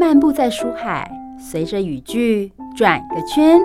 [0.00, 3.60] 漫步在书海，随着语句转个圈，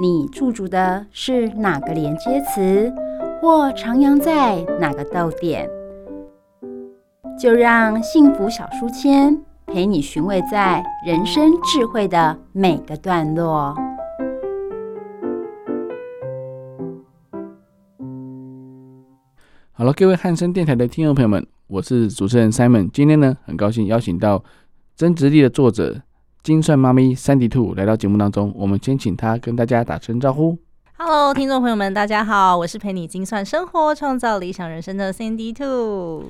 [0.00, 2.94] 你驻足的是哪个连接词，
[3.40, 5.68] 或徜徉在哪个逗点？
[7.36, 13.74] 就让幸福小书签陪你寻味在人生智慧的每个段落。
[19.72, 22.88] 好了，各位汉声电台的听众朋友们，我是主持人 Simon。
[22.92, 24.38] 今天呢，很高兴邀请到
[25.02, 26.00] 《真直立》的作者
[26.44, 28.52] 金算妈咪 Sandy Two 来到节目当中。
[28.54, 30.56] 我们先请她跟大家打声招呼。
[30.96, 36.26] Hello，听众朋友们，大家好，我是陪你精算生活、创造理想人生的 Sandy Two。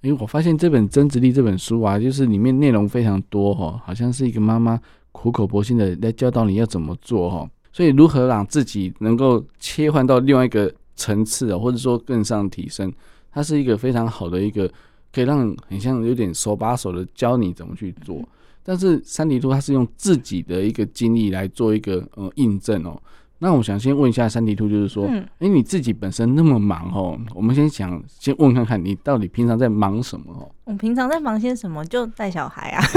[0.00, 4.80] 因为我发现这本《增值力》这本书啊，就是里面内容非常多哈，好像是一个妈妈
[5.12, 7.48] 苦口婆心的来教导你要怎么做哈。
[7.72, 12.92] 所以，如何让自己能够切换到另外一个层次啊，或者说更上提升，
[13.30, 14.68] 它是一个非常好的一个，
[15.16, 18.22] 可以让很像有点手把手的教你怎么去做。
[18.62, 23.00] 但是三迪兔他是用自己的一个经历来做一个呃印证哦。
[23.38, 30.48] 那我想先问一下珊迪兔，就是说，哎、嗯，你自己本身那么忙哦，我们先想先问看看你到底平常在忙什么哦？
[30.64, 31.84] 我平常在忙些什么？
[31.84, 32.82] 就带小孩啊。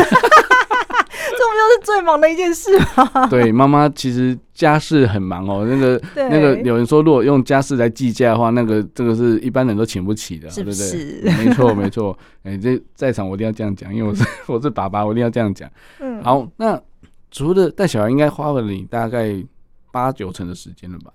[1.32, 3.28] 这不就是最忙的一件事吗？
[3.30, 5.66] 对，妈妈其实家事很忙哦。
[5.66, 11.22] 那个那个有人说，如果用家事来计价的话，那个这个是一般人都请不起的，是不是？
[11.22, 11.46] 对不对？
[11.46, 12.18] 没错， 没错。
[12.44, 15.70] 哎，这在场我一定要这样讲，因为我是我是爸爸，我一定要这样讲。
[16.00, 16.82] 嗯，好，那
[17.32, 19.34] 除了带小孩，应该花了你大概
[19.92, 21.12] 八九成的时间了吧？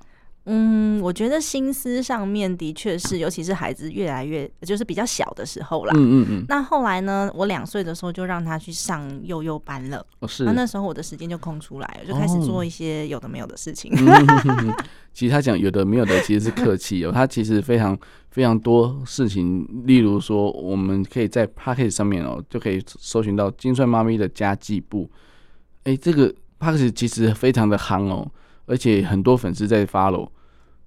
[0.46, 5.92] 嗯，我觉得心思上面的确是，尤其是孩子越来越就是比较小的时候啦。
[5.96, 6.44] 嗯嗯嗯。
[6.46, 10.04] 那后来呢，我两岁的时候就让他去上幼幼班了。
[10.18, 10.44] 哦，是。
[10.44, 13.90] 那那时候我的时间就空出来了，就开始做一些有的没有的事情。
[13.94, 14.76] 哦、
[15.14, 17.10] 其实他讲有的没有的，其实是客气哦。
[17.10, 17.98] 他其实非常
[18.30, 25.10] 非常多事情，例如说，我们可以在 p a c k a g e 上面哦，就可以搜寻到金算妈咪的家计簿。
[25.84, 26.26] 哎、欸，这个
[26.58, 28.30] p a c k a g e 其实非常的夯哦。
[28.66, 30.28] 而且很多粉丝在 follow，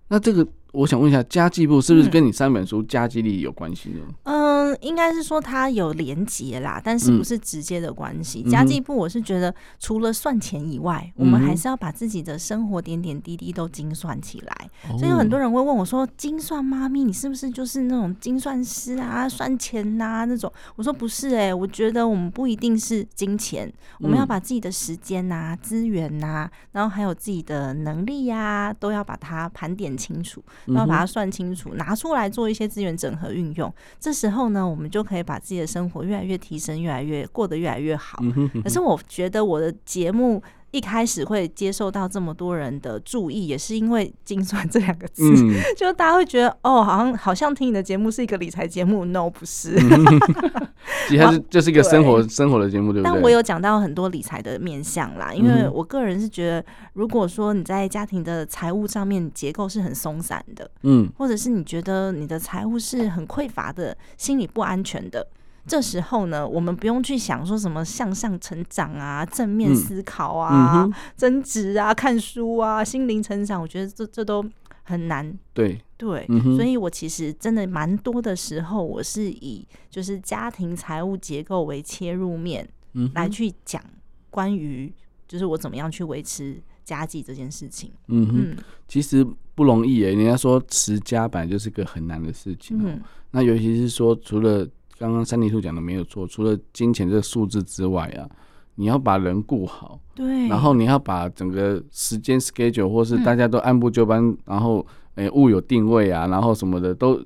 [0.08, 4.02] 那这个我想问一下，家计部是不是跟你三本书家计力有关系呢？
[4.24, 4.47] 嗯，
[4.82, 8.44] 应该是说它有连结啦，但是不是直接的关系。
[8.46, 14.70] 嗯、家计部我是觉得除了算钱以外，嗯、我们还是要把自己的生活点点滴滴都精算起来。
[14.90, 30.44] 嗯、所以有很多人会问我说：“精算妈咪，你是不是就是那种精算师啊，算钱呐、啊、那种？”我说不是哎、欸，我觉得我们不一定是金钱，我们要把自己的时间呐、啊、资源呐、啊，然后还有自己的能力呀、啊，都要把它盘点清楚。
[30.68, 33.74] 要把它算清楚，拿出来做一些资源整合运用。
[34.00, 38.24] 这时候呢，我们就可以把自己的生活越来越提升，越来越过得越来越好。
[38.64, 40.42] 可是我觉得我的节目。
[40.78, 49.76] 一开始会接受到这么多人的注意，也是因为“精算”这两个字，嗯、 就大家会觉得哦，好像好像听你的节目是一个理财节目，no 不是，
[51.10, 53.12] 其实它是就是一个生活生活的节目，对不对？
[53.12, 65.26] 但我有讲到很多理财的面向啦，因为我个人是觉得，如果说你在家庭的财务上面结构是很松散的，嗯，或者是你觉得你的财务是很匮乏的，心理不安全的。
[65.68, 74.44] 这时候呢，我们不用去想说什么向上成长啊、正面思考啊、嗯嗯、增值啊、看书啊、心灵成长，我觉得这这都
[74.84, 75.38] 很难。
[75.54, 75.80] 对。
[75.98, 82.70] 对，嗯、所以我其实真的蛮多的时候，我是以就是家庭财务结构为切入面，
[83.16, 83.82] 来去讲
[84.30, 84.94] 关于
[85.28, 87.92] 就是我怎么样去维持家计这件事情。
[88.10, 88.58] 嗯哼，嗯。
[88.88, 89.26] 其实
[89.56, 93.02] 不容易诶，人家说持家本来就是个很难的事情、喔、嗯，
[93.32, 94.64] 那尤其是说除了
[95.00, 98.30] 刚刚珊迪兔讲的没有错，除了金钱这个数字之外啊，
[98.76, 104.86] 你要把人顾好，对，然后你要把整个时间 schedule 或是大家都按部就班，嗯、然后
[105.16, 107.20] 诶、欸、物有定位啊，然后什么的都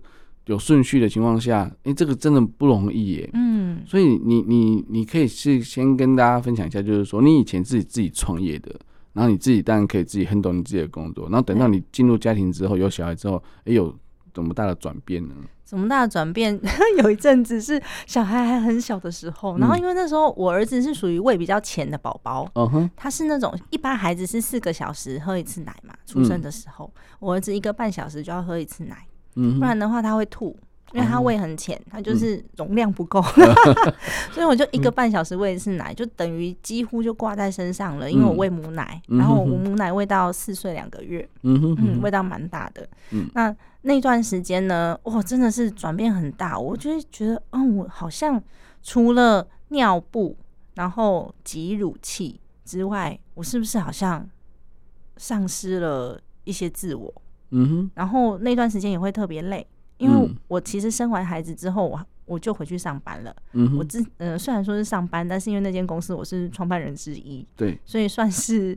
[0.45, 3.29] 有顺序的情况下，诶、欸，这个真的不容易耶。
[3.33, 8.73] 嗯，所以你你你可以是先跟大家分享一下，就是说你以前自己自己创业的，
[9.13, 13.93] 然后你自己当然可以自己很懂你自己的工作，然后等到你进入家庭之后，有小孩之后，诶、欸，有
[14.33, 15.35] 怎么大的转变呢？
[15.71, 16.59] 什么大的转变？
[17.01, 22.45] 有一阵子是小孩还很小的时候，然后因为那时候我儿子是属于胃比较浅的宝宝，
[22.97, 30.57] 他是那种一般孩子是四个小时喝一次奶嘛，出生的时候，我儿子一个半小时就要喝一次奶，不然的话他会吐。
[30.94, 33.94] 因为他胃很浅，他就是容量不够， 嗯、
[34.29, 38.12] 所以我就一个半小时喂一次奶，就等于几乎就挂在身上了。
[38.12, 42.85] 因为我喂母奶，嗯、然后我母奶喂到四岁两个月，嗯哼哼嗯，喂到蛮大的。
[43.12, 46.57] 嗯、那那段时间呢，哇，真的是转变很大。
[46.60, 48.42] 我就觉得，嗯，我好像
[48.83, 50.38] 除了尿布，
[50.75, 54.28] 然后挤乳器之外，我是不是好像
[55.18, 57.13] 丧失了一些自我？
[57.50, 59.66] 嗯哼，然后那段时间也会特别累。
[59.98, 63.36] 因为我其实生完孩子之后，我我就回去上班了。
[63.54, 68.75] 嗯，我自呃虽然说是上班，但是因为那间公司我是创办人之一，对，所以算是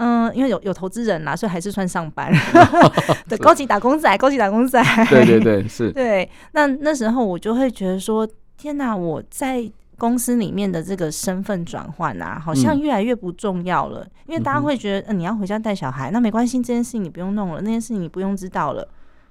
[0.00, 2.32] 嗯、呃，因为有有投资人啦，所以还是算上班。
[3.28, 4.82] 对，高级打工仔，高级打工仔。
[5.08, 5.92] 对对对，是。
[5.94, 9.70] 对，那那时候我就会觉得说，天哪，我在。
[10.00, 18.88] 公司里面的这个身份转换啊，好像越来越不重要了，嗯、因为大家会觉得，嗯、呃，你要回家带小孩，那没关系，这件事情你不用弄了，那件事情你不用知道了，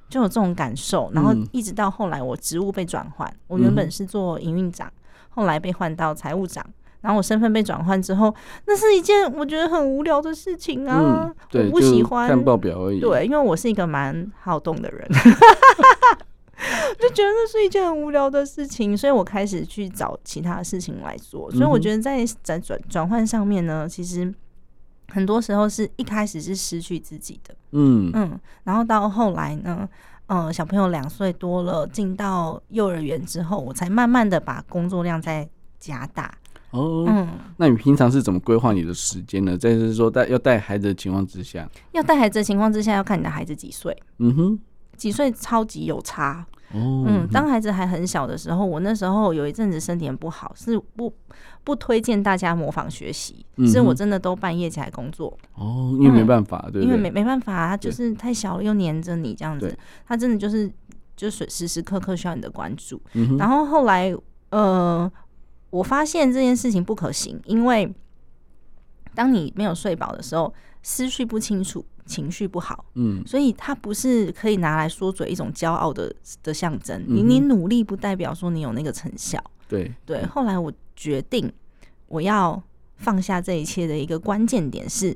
[0.10, 1.10] 就有这种感受。
[1.16, 4.88] 然后一直到后来，我职务被转换，嗯、我原本是做营运长，
[5.30, 6.64] 后来被换到财务长，
[7.02, 8.34] 然后我身份被转换之后，
[8.66, 13.00] 那是一件我觉得很无聊的事情啊，我不喜欢看报表而已。
[13.00, 15.08] 对，因为我是一个蛮好动的人。
[17.00, 21.50] 就觉得那是一件很无聊的事情，所以我开始去找其他事情来做。
[21.52, 24.34] 所以我觉得在在转转换上面呢，其实
[25.08, 29.88] 很多时候是一开始是失去自己的，嗯嗯，然后到后来呢，
[30.28, 35.48] 呃，小朋友两岁多了，进到幼儿园之后，我才慢慢的把工作量在
[35.80, 36.30] 加大。
[36.72, 37.28] 哦，嗯，
[37.58, 39.58] 那你平常是怎么规划你的时间呢？
[39.58, 43.96] 再是说带要带孩子的情况之下，要带孩子的情况之下，要看你的孩子几岁。
[44.20, 44.60] 嗯哼。
[44.98, 46.46] 几岁超级有差。
[46.74, 51.12] 哦，嗯，当孩子还很小的时候，我那时候有一阵子身体很不好，是不
[51.64, 55.36] 不推荐大家模仿学习，嗯、是我真的都半夜起来工作。
[55.56, 59.76] 哦，因为没办法，嗯、对，对，对，因为没没办法，他就是太小了，又黏着你这样子，
[60.06, 60.70] 他真的就是
[61.16, 63.02] 就是时时刻刻需要你的关注。
[63.14, 64.14] 嗯、然后后来
[64.52, 65.12] 呃，
[65.70, 67.94] 我发现这件事情不可行，因为
[69.14, 71.86] 当你没有睡饱的时候，思绪不清楚。
[72.06, 76.12] 情绪不好，嗯，所以它不是可以拿来说嘴一种骄傲的
[76.42, 77.00] 的象征。
[77.08, 80.26] 你你努力不代表说你有那个成效，对对。
[80.26, 81.54] 后来我决定
[82.08, 82.60] 我要
[82.96, 85.12] 放下这一切的一个关键点是，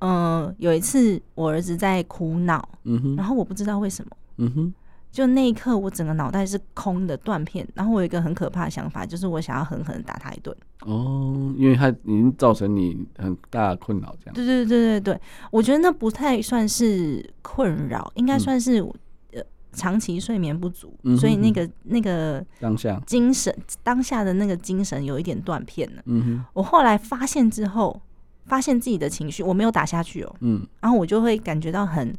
[0.00, 4.74] 嗯、呃，有一次我儿子在哭闹，嗯哼，然后我不知道为什么，嗯哼。
[5.16, 10.54] 就那一刻，我整个脑袋是空的断片，然后我有一个很可怕的想法，就是我想要狠狠打他一顿。
[10.82, 14.34] 哦，因为他已经造成你很大的困扰，这样。
[14.34, 15.20] 对对对对对，
[15.50, 18.92] 我觉得那不太算是困扰，应该算是、嗯、
[19.32, 19.42] 呃
[19.72, 23.50] 长期睡眠不足，嗯、哼哼所以那个那个当下精神
[23.82, 26.02] 当下的那个精神有一点断片了。
[26.04, 27.98] 嗯哼，我后来发现之后，
[28.44, 32.14] 发现自己的情绪我没有打下去哦，嗯，然后我就会感觉到很。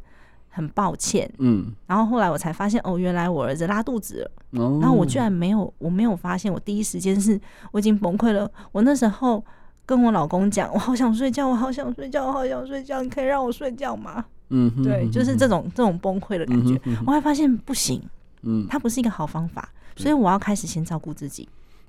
[0.48, 7.40] 很抱歉，嗯，然后后来我才发现，哦，原来我儿子拉肚子了，哦，然后我居然没有，我没有发现，我第一时间是
[7.72, 8.50] 我已经崩溃了。
[8.72, 9.44] 我那时候
[9.86, 14.24] 跟我老公讲，我好想睡觉，我好想睡觉，我好想睡觉，你可以让我睡觉吗？
[14.50, 16.74] 嗯哼，对，就是这种这种崩溃的感觉。
[16.74, 18.02] 嗯哼嗯哼，我还发现不行，
[18.42, 21.48] 嗯，它不是一个好方法，所以我要开始先照顾自己。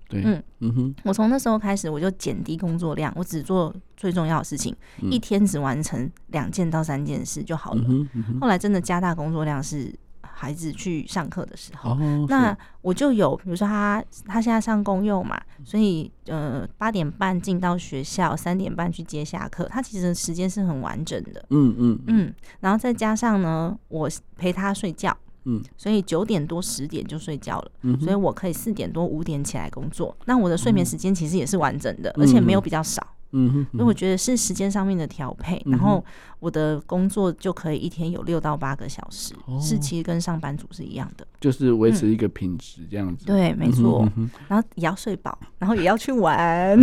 [0.10, 0.44] 对，嗯。
[0.62, 7.84] 嗯哼，我从那时候开始，我就减低工作量，我只做最重要的事情，嗯、一天只完成两件到三件事就好了。
[7.88, 21.46] 嗯嗯、后来真的加大工作量是孩子去上课的时候，哦、那我就有，比如说他他现在上公幼嘛，所以呃八点半进到学校，三点半去接下课，他其实时间是很完整的。
[21.52, 22.00] 嗯嗯。
[22.08, 25.16] 嗯，然后再加上呢，我陪他睡觉。
[25.50, 30.16] 嗯，所以九点多十点就睡觉了，嗯、所以我可以四点多五点起来工作。
[30.26, 33.06] 那我的睡眠时间其实也是完整的，嗯、而且没有比较少。
[33.32, 36.04] 嗯哼，所以我觉得是时间上面的调配，嗯、然后
[36.40, 43.26] 我的工作就可以一天有六到八个小时，哦、是其实跟上班族是一样的，就是维持一个品质这样子。
[43.26, 44.02] 嗯、对，没错。
[44.16, 46.80] 嗯、哼然后也要睡饱，然后也要去玩，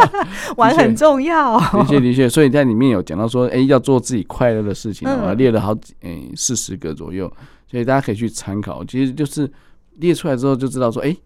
[0.56, 1.60] 玩很重要。
[1.60, 7.30] 的确的确，所以在里面有讲到说，哎、欸，要做自己快乐的事情，我列了好几哎四十个左右。
[7.70, 9.48] 所以大家可以去参考，其实就是
[9.98, 11.18] 列出来之后就知道说，哎、欸，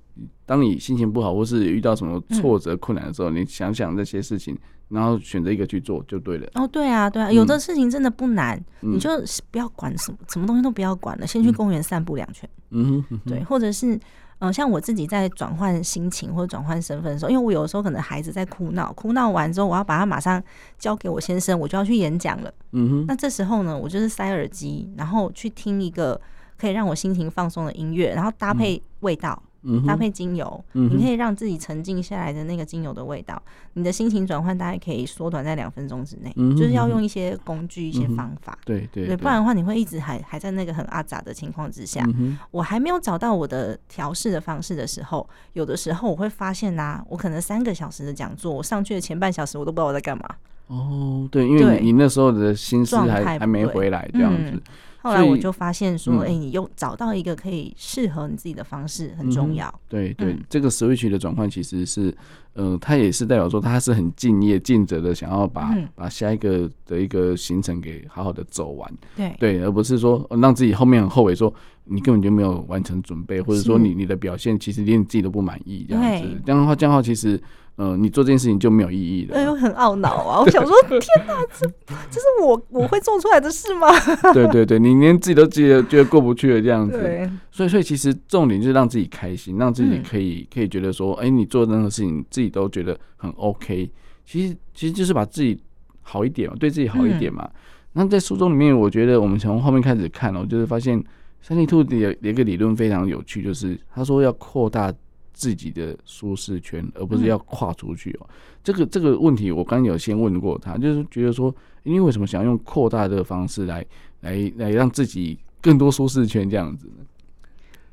[0.45, 4.55] 当你心情不好或是遇到什么挫折困难的时候，嗯、你想想这些事情，
[4.89, 6.47] 然后选择一个去做就对了。
[6.55, 9.09] 哦，对啊，对啊，有的事情真的不难，嗯、你就
[9.51, 12.47] 不要管什么，什么东西都不要管了，先去公园散步两圈。
[12.71, 13.99] 嗯哼，对，或者是，
[14.39, 20.43] 嗯、呃，像我自己在转换心情或者转换身份的时候，因为我有的时候可能孩子在哭闹，哭闹完之后，我要把他马上
[20.79, 22.53] 交给我先生，我就要去演讲了。
[22.73, 26.21] 嗯哼，那这时候呢，我就是塞耳机，然后去听一个。
[26.57, 33.41] 可以让我心情放松的音乐，然后搭配味道，嗯、哼搭配精油，嗯、你可以让自己沉静下来的那个精油的味道，
[33.73, 36.33] 你的心情转换大概可以缩短在两分钟之内。
[36.37, 42.05] 嗯、就是要用一些工具、一些方法，对对对，不然的话你会一直还还在那个很阿杂的情况之下。
[42.19, 50.25] 嗯、我还没有找到我的调试的方式的时候，有的时候我会发现呐、啊，我可能三个小时的讲座，我上去的前半小时我都不知道我在干嘛。
[50.67, 54.63] 哦，对，因为你那时候的心思还还没回来这样子。
[55.05, 59.73] 嗯后来我就发现说，哎、嗯欸，你用找到一个可以适合你自己的方式很重要。
[59.87, 62.09] 对对，这个 switch 的转换其实是
[62.55, 68.91] 嗯、呃，它也是代表说他是很敬业、尽责的，想要把、嗯、把下一个的一个行程给好好的走完。
[69.15, 71.53] 对对，而不是说让自己后面很后悔，说
[71.85, 76.41] 你根本就没有完成准备，或者说你你的表现其实连你自己都不满意这样子。
[76.47, 77.39] 这样的话，这样的话其实。
[77.77, 79.37] 呃，你做这件事情就没有意义了。
[79.37, 80.39] 哎，我很懊恼啊！
[80.47, 81.67] 我想说，天哪，这
[82.09, 83.89] 这是我我会做出来的事吗？
[84.33, 87.29] 对对对，你连自己都觉得觉得过不去了这样子。
[87.51, 93.91] 所以所以其实重点就是让自己开心，让自己可以、嗯、可以觉得说，哎、欸，你做任何事情自己都觉得很 OK。
[94.25, 95.61] 其实其实就是把自己
[96.03, 97.43] 好一点嘛，对自己好一点嘛。
[97.45, 97.59] 嗯、
[97.95, 101.03] 那在书中里面，我觉得我们从后面开始看哦，就是发现
[101.43, 104.95] 三立兔的有一个理论非常有趣，就是他说要扩大。
[105.35, 108.27] 自己的舒适圈，而不是要跨出去哦。
[108.63, 113.85] 这个这个问题，我刚刚有先问过他，就是觉得说，因为为什么想要用扩大的方式来
[114.21, 117.04] 来来让自己更多舒适圈这样子呢？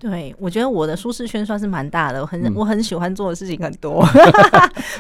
[0.02, 4.04] 对，我觉得我的舒适圈算是蛮大的，我很、嗯、我很喜欢做的事情很多，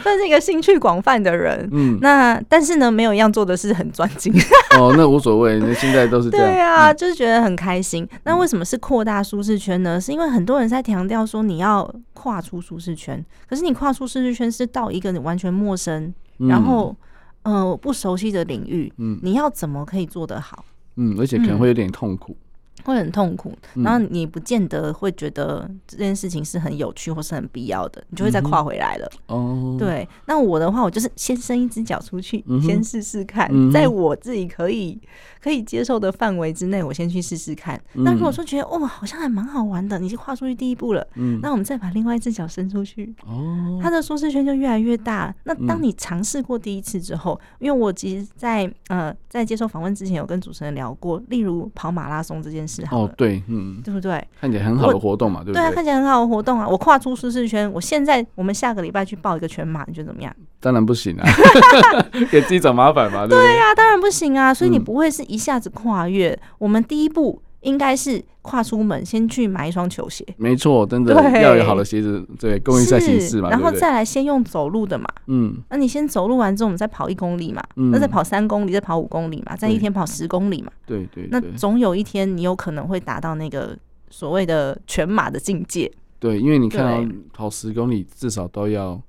[0.03, 1.67] 算是一个兴趣广泛的人。
[1.71, 4.31] 嗯，那但是呢，没有一样做的是很专精。
[4.77, 6.45] 哦，那无所谓，那现在都是这样。
[6.45, 8.07] 对啊，嗯、就是觉得很开心。
[8.25, 9.99] 那为什么是扩大舒适圈呢？
[9.99, 16.95] 是因为很多人在强调说你要跨出舒适圈，可是你跨出舒适圈是到一个你完全陌生，嗯、然后
[17.41, 20.63] 呃不熟悉的领域，嗯，你要怎么可以做得好？
[20.97, 22.37] 嗯，而且可能会有点痛苦。
[22.81, 29.09] 嗯会很痛苦，然后你不见得会觉得这件事情是很有趣或是很必要的，你就会再跨回来了。
[29.27, 34.99] 哦，对，那我的话，我就是先伸一只脚出去，先试试看，在我自己可以
[35.41, 37.79] 可以接受的范围之内，我先去试试看。
[37.93, 45.33] 那如果说觉得哦，好像还蛮好玩的，你就跨出去第一步了，嗯那我们再把另外一只脚伸出去，哦，它的舒适圈就越来越大。
[45.43, 52.83] 那当你尝试过第一次之后，因为我其实在呃在接受访问之前有跟主持人聊过，例如跑马拉松这件事。
[52.91, 54.23] 哦，对，嗯，对不对？
[54.39, 55.61] 看起来很好的活动嘛，对不对？
[55.61, 56.67] 对啊，看起来很好的活动啊！
[56.67, 60.35] 我跨出舒适圈，我现在我们下个礼拜去报一个全马，你觉得怎么样？
[60.59, 61.25] 当然不行啊，
[62.29, 63.47] 给自己找麻烦嘛，对不对？
[63.47, 64.53] 对呀，当然不行啊！
[64.53, 67.41] 所以你不会是一下子跨越，我们第一步。
[67.61, 70.25] 应该是跨出门，先去买一双球鞋。
[70.37, 73.51] 没错，真的要有好的鞋子，对，供应赛形式嘛。
[73.51, 75.05] 然后再来先用走路的嘛。
[75.27, 77.61] 嗯，那你先走路完之后，我们再跑一公里嘛。
[77.75, 80.71] 嗯，那再跑三公里，再跑五公里嘛，再一天跑十公里嘛。
[80.87, 81.27] 对对。
[81.29, 83.77] 那总有一天，你有可能会达到那个
[84.09, 85.91] 所谓的全马的境界。
[86.17, 88.99] 对，因为你看到跑十公里至少都要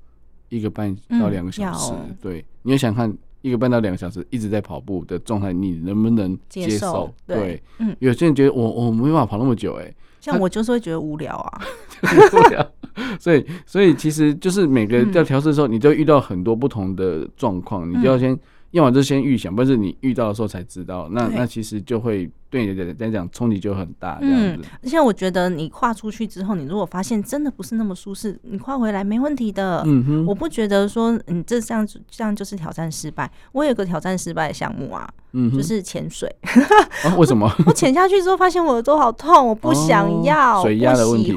[0.50, 1.94] 一个半到两个小时。
[2.20, 3.16] 对，你要想看。
[3.42, 6.68] 一个半到两个小时一直在跑步的状态，你能不能接受？
[6.68, 11.60] 接受对，对嗯，有些人觉得我我没办法跑那么久，欸，哎，像我就是会觉得无聊啊，
[12.32, 12.72] 无聊。
[13.18, 18.38] 所以，所以其实就是每个在调试的时候，你就遇到很多不同的状况，嗯，你就要先。
[18.72, 24.68] 要么就先预想，不是你遇到的时候才知道，那那其实就会对你来讲冲击就很大这样子。
[24.84, 29.82] 而且我觉得你跨出去之后，你如果发现真的不是那么舒适，你跨回来没问题的。
[29.84, 33.28] 嗯哼，我不觉得说你这这样子这样就是挑战失败。
[33.50, 36.32] 我有个挑战失败的项目啊，嗯，就是潜水。
[37.18, 37.52] 为什么？
[37.66, 41.36] 我潜下去之后发现我的头好痛，我不想要，水压的问题。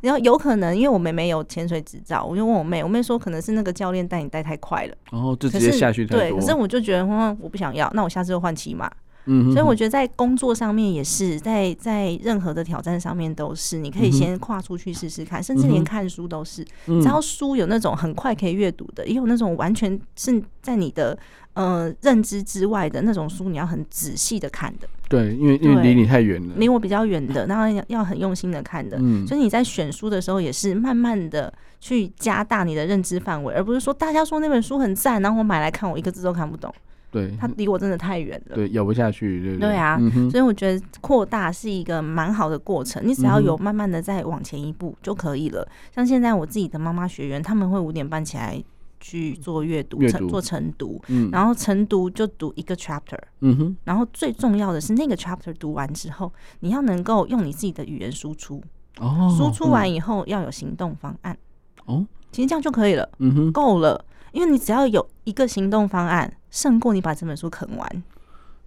[0.00, 6.04] 然后有可能因为我妹妹有潜水执照，我就问我妹，我妹说可能是那个教练带你带太快了，然后就直接下去。
[6.04, 6.66] 对，可是我。
[6.72, 8.90] 就觉得，嗯，我不想要，那我下次就换骑马。
[9.26, 16.66] 嗯所以我觉得在工作上面也是，在在任何的挑战上面都是，你可以先跨出去试试看，嗯、甚至连看书都是。
[16.86, 21.16] 嗯、只要书有那种很快可以阅读的，也有那种完全是在你的
[21.54, 24.88] 呃认知之外的那种书，你要很仔细的看的。
[25.08, 28.96] 对，因为因为离你太远了，离我比较远的，然后要要很用心的看的。
[29.00, 36.74] 嗯、所以你在选书的时候，也是慢慢的去加大你的认知范围，而不是说大家说那本书很赞，然后我买来看，我一个字都看不懂。
[37.12, 39.58] 对，它离我真的太远了，对，咬不下去，对对？
[39.58, 45.60] 对啊，嗯、所以我觉得扩大是一个蛮好的过程，你只要有慢慢的再往前一步就可以了。
[45.60, 48.58] 嗯、像现在我自己的妈妈学员，他们会五点半起来
[48.98, 58.62] 去做阅读，成做晨读，嗯、然后晨读就读一个 chapter，嗯哼，然后最重要的是那个 chapter 读完之后，你要能够用你自己的语言输出，
[58.98, 61.36] 哦，输出完以后要有行动方案，
[61.84, 64.02] 哦，其实这样就可以了，嗯哼，够了。
[64.32, 68.02] 因为你只要有一个行动方案，胜过你把这本书啃完。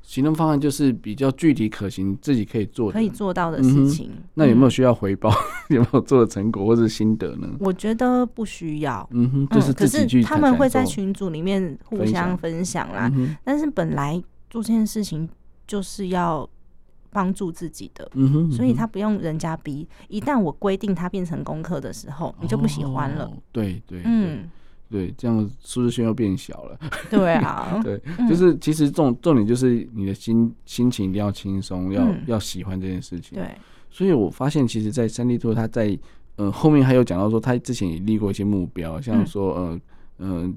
[0.02, 4.12] 行动方案就是比较具体可行，自己可以做、可以做到的事情。
[4.14, 5.32] 嗯、那有没有需要回报？
[5.70, 7.50] 嗯、 有没有做的成果或者心得呢？
[7.60, 9.08] 我觉得不需要。
[9.12, 13.12] 嗯哼，就是自己去、嗯、可是他们会在群组里面互相分享啦。
[13.44, 15.28] 但是本来做这件事情
[15.66, 16.48] 就是要
[17.10, 19.88] 帮助自己的，嗯哼，所以他不用人家逼。
[20.08, 23.26] 一旦我规定他变成功课的时候，你就不喜欢了。
[23.26, 24.52] 哦、对，对对，嗯。
[24.90, 26.80] 对，这样舒适圈又变小了。
[27.10, 28.00] 对啊， 对，
[28.30, 33.38] 就是其实重重点就是你的心心情一定要轻松，要要喜欢这件事情。
[33.38, 33.50] 对，
[33.90, 35.98] 所以我发现其实，在三 D 兔他在
[36.38, 39.80] 呃，后面还有讲到说，他之前也立过一些目标，像说，呃，
[40.20, 40.54] 嗯、呃，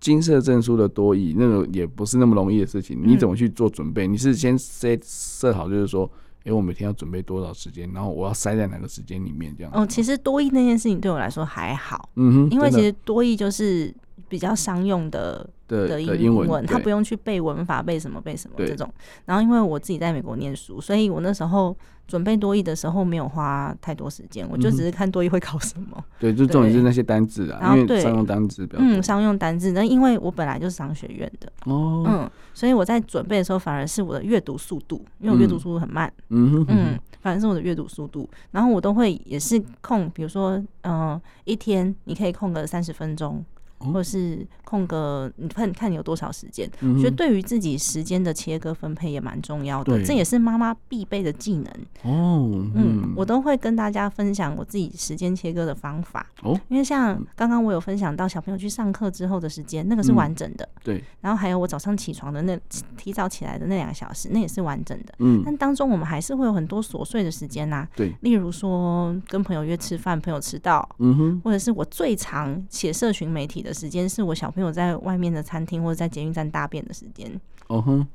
[0.00, 3.00] 金色证书的多益，那个也不是那么容易的事情。
[3.02, 4.06] 你怎么去做准备？
[4.06, 6.10] 嗯、你是先设设好，就是说，
[6.44, 9.72] 哎、欸，我每天要准备多少时间，然后我要塞在哪个时间里面，这样。
[9.74, 13.94] 哦，其实多益那件事情对我来说还好，嗯哼，因为其实多益就是
[14.28, 15.48] 比较商用的。
[15.72, 18.86] 的英文，他不用去背文法，背什么背什么这种。
[19.24, 21.74] 然后因为我自己在美国念书，所以我那时候
[22.06, 26.04] 准备多译的时候没有花太多时间，我就只是看多译会考什么。
[26.20, 28.68] 对，就重点是那些单字啊，然后因为商用单字。
[28.74, 29.72] 嗯，商用单字。
[29.72, 36.12] 那因为我本来就是商学院的哦，嗯，所以我在准备的时候反而是我的阅读速度，因为我阅读速度很慢。
[36.28, 38.28] 嗯嗯，反正是我的阅读速度。
[38.50, 43.42] 然后我都会也是空，比如说嗯，一天你可以空个三十分钟。
[43.82, 46.68] 或者是空个，你看看你有多少时间？
[46.80, 51.66] 我、嗯、觉得对于自己时间的切割分配也蛮重要的，这也是妈妈必备的技能。
[52.02, 56.26] 哦，嗯，嗯，我都会跟大家分享我自己时间切割的方法。
[56.42, 60.68] 哦，因为像刚刚我有分享到小朋友去上课之后的时间，那个是完整的。
[60.84, 61.02] 对、嗯。
[61.22, 62.58] 然后还有我早上起床的那
[62.96, 65.14] 提早起来的那两个小时，那也是完整的。
[65.18, 65.42] 嗯。
[65.44, 67.88] 但当中我们还是会有很多琐碎的时间呐、啊。
[67.96, 68.14] 对。
[68.20, 70.88] 例如说跟朋友约吃饭，朋友迟到。
[70.98, 71.40] 嗯哼。
[71.44, 73.71] 或者是我最常写社群媒体的。
[73.72, 77.40] 时间是我小朋友在外面的餐厅或者在捷运站大便的时间。
[77.68, 78.06] 哦哼，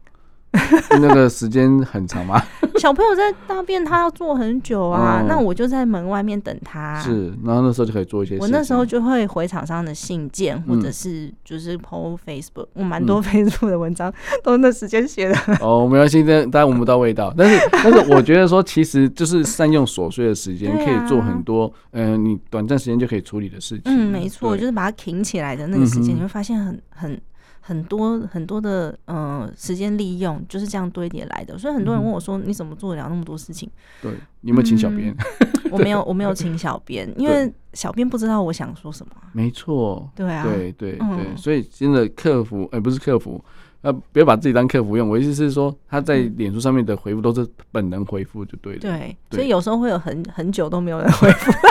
[1.02, 2.42] 那个时间很长吗？
[2.78, 5.26] 小朋友在大便，他要坐很久啊。
[5.28, 7.00] 那我就在门外面等他。
[7.00, 8.42] 是，然后那时候就可以做一些事。
[8.42, 15.36] 我那时候就会回厂商的信件，或者是就是 po Facebook，我蛮多 Facebook 的文章都那时间写的。
[15.60, 17.34] 哦，没关系，但大家闻不到味道。
[17.36, 23.84] 但是，但是我觉得说，其实就是善用琐碎的时间，可以做很多，嗯，你短暂时间就可以处理的事情。
[23.86, 27.20] 嗯，没错，就是把它挺起来的那个时间，你会发现很很。
[27.68, 33.70] 很多很多的呃时间利用就是这样堆叠来的，所以很多人问我说：“你怎么做得了那么多事情？”
[34.02, 34.10] 对，
[34.40, 35.14] 你有没有请小编？
[35.14, 39.12] 嗯， 我没有，我没有请小编，因为小编不知道我想说什么。
[39.34, 43.44] 没错，对啊，对对对，嗯，所以真的客服，哎，不是客服，
[43.82, 45.10] 呃，不要把自己当客服用。
[45.10, 48.80] 我意思是说，他在脸书上面的回复都是本人回复就对了。
[48.80, 51.52] 对，所以有时候会有很很久都没有人回复。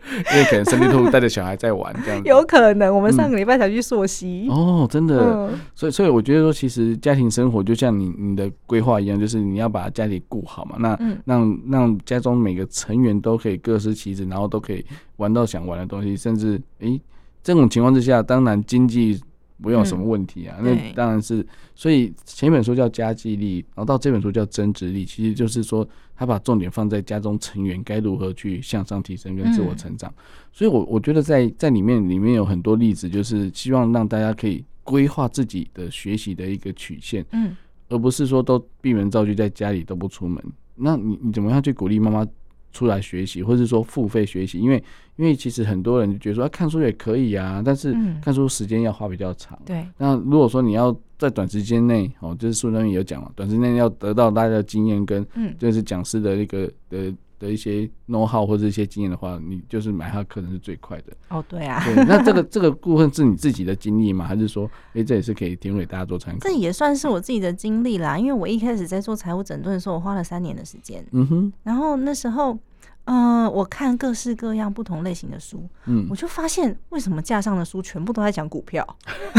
[0.32, 4.48] 因为可能生病兔带着小孩在玩这样子，有可能我们上个礼拜才去溯溪。
[4.50, 14.84] 哦，真的，所以所以我觉得说，其实家庭生活就像你你的规划一样，就是你要把家里顾好嘛，那让让家中每个成员都可以各司其职，然后都可以
[15.16, 17.00] 玩到想玩的东西，甚至诶
[17.42, 19.20] 这种情况之下，当然经济。
[19.62, 21.46] 不用有什么问题啊，嗯、那当然是。
[21.74, 30.10] 所以前一本书叫家计力，然后到这本书叫增值力，其实就是说他把重点放在家中成员该如何去向上提升跟自我成长。
[30.10, 30.22] 嗯、
[30.52, 37.56] 所以我我觉得在在里面里面有很多例子，就是希望让大家可以规划自己的学习的一个曲线，嗯，
[37.88, 40.42] 而不是说都闭门造车在家里都不出门。
[40.74, 42.26] 那你你怎么样去鼓励妈妈？
[42.72, 44.82] 出来学习，或者是说付费学习，因为
[45.16, 49.58] 因为其实很多人就觉得说，啊，看书也可以啊，但是看书时间要花比较长。
[49.64, 49.92] 对、嗯。
[49.98, 61.12] 那如果说你要在短时间内，哦，就是书上面有讲了，短时间内要得到大家的经验跟，嗯，就是讲师的一个的的一些 know how 或者一些经验的话，你就是买他课程是最快的。
[61.28, 61.82] 哦，对啊。
[61.84, 61.94] 对。
[62.04, 64.24] 那这个这个部分是你自己的经历吗？
[64.24, 66.40] 还是说，哎、欸，这也是可以提供给大家做参考？
[66.40, 71.04] 这也算是我自己的经历啦，因为我一开始在做财务整顿的时候，我花了三年的时间。
[71.10, 71.52] 嗯哼。
[71.64, 72.56] 然后那时候。
[73.04, 78.86] 嗯、呃，我看各式各样不同类型的书，嗯，我就发现为什么架上的书全部都在讲股票，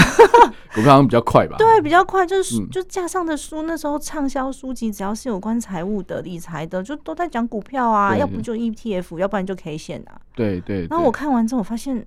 [0.76, 1.56] 股票好像比较快吧？
[1.60, 10.20] 对，比较快，就是、嗯、就架上的书那时候畅销书籍，只要是有关财务的、理财的，就都在讲股票啊，要不就 ETF，要不然就 K 线啊。
[10.36, 10.88] 对，对对。
[10.90, 12.06] 然后我看完之后，我发现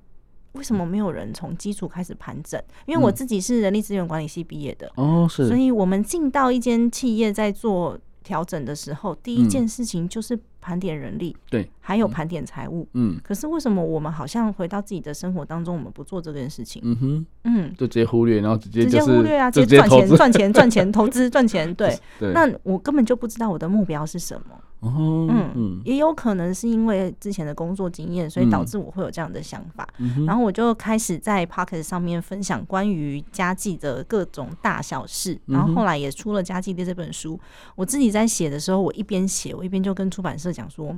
[0.52, 2.62] 为什么没有人从基础开始盘整？
[2.84, 10.38] 因为我自己是人力资源管理系毕业的，哦，是，所以我们进到一间企业在做调整的时候，第一件事情就是。
[10.66, 16.82] 盘点人力，对，还有盘点财务，嗯，可是为什么我们好像回到自己的生活当中，我们不做这件事情？
[16.84, 24.58] 嗯哼，嗯，就直接忽略，然后直接、就是、直接忽略啊，直接赚钱赚钱赚钱投资赚钱，对， 对，那我根本就不知道我的目标是什么。
[24.80, 29.88] 哦，嗯嗯，也有可能是因为之前的工作经验，所以导致我会有这样的想法。
[29.98, 35.40] 嗯、然后我就开始在 Podcast 上面分享关于家计的各种大小事。
[35.46, 37.40] 然后后来也出了《家计的》这本书。
[37.74, 40.96] 我自己在写的时候，我一边写，我一边就跟出版社讲说，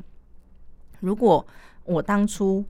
[1.01, 1.45] 如果
[1.85, 2.65] 我当初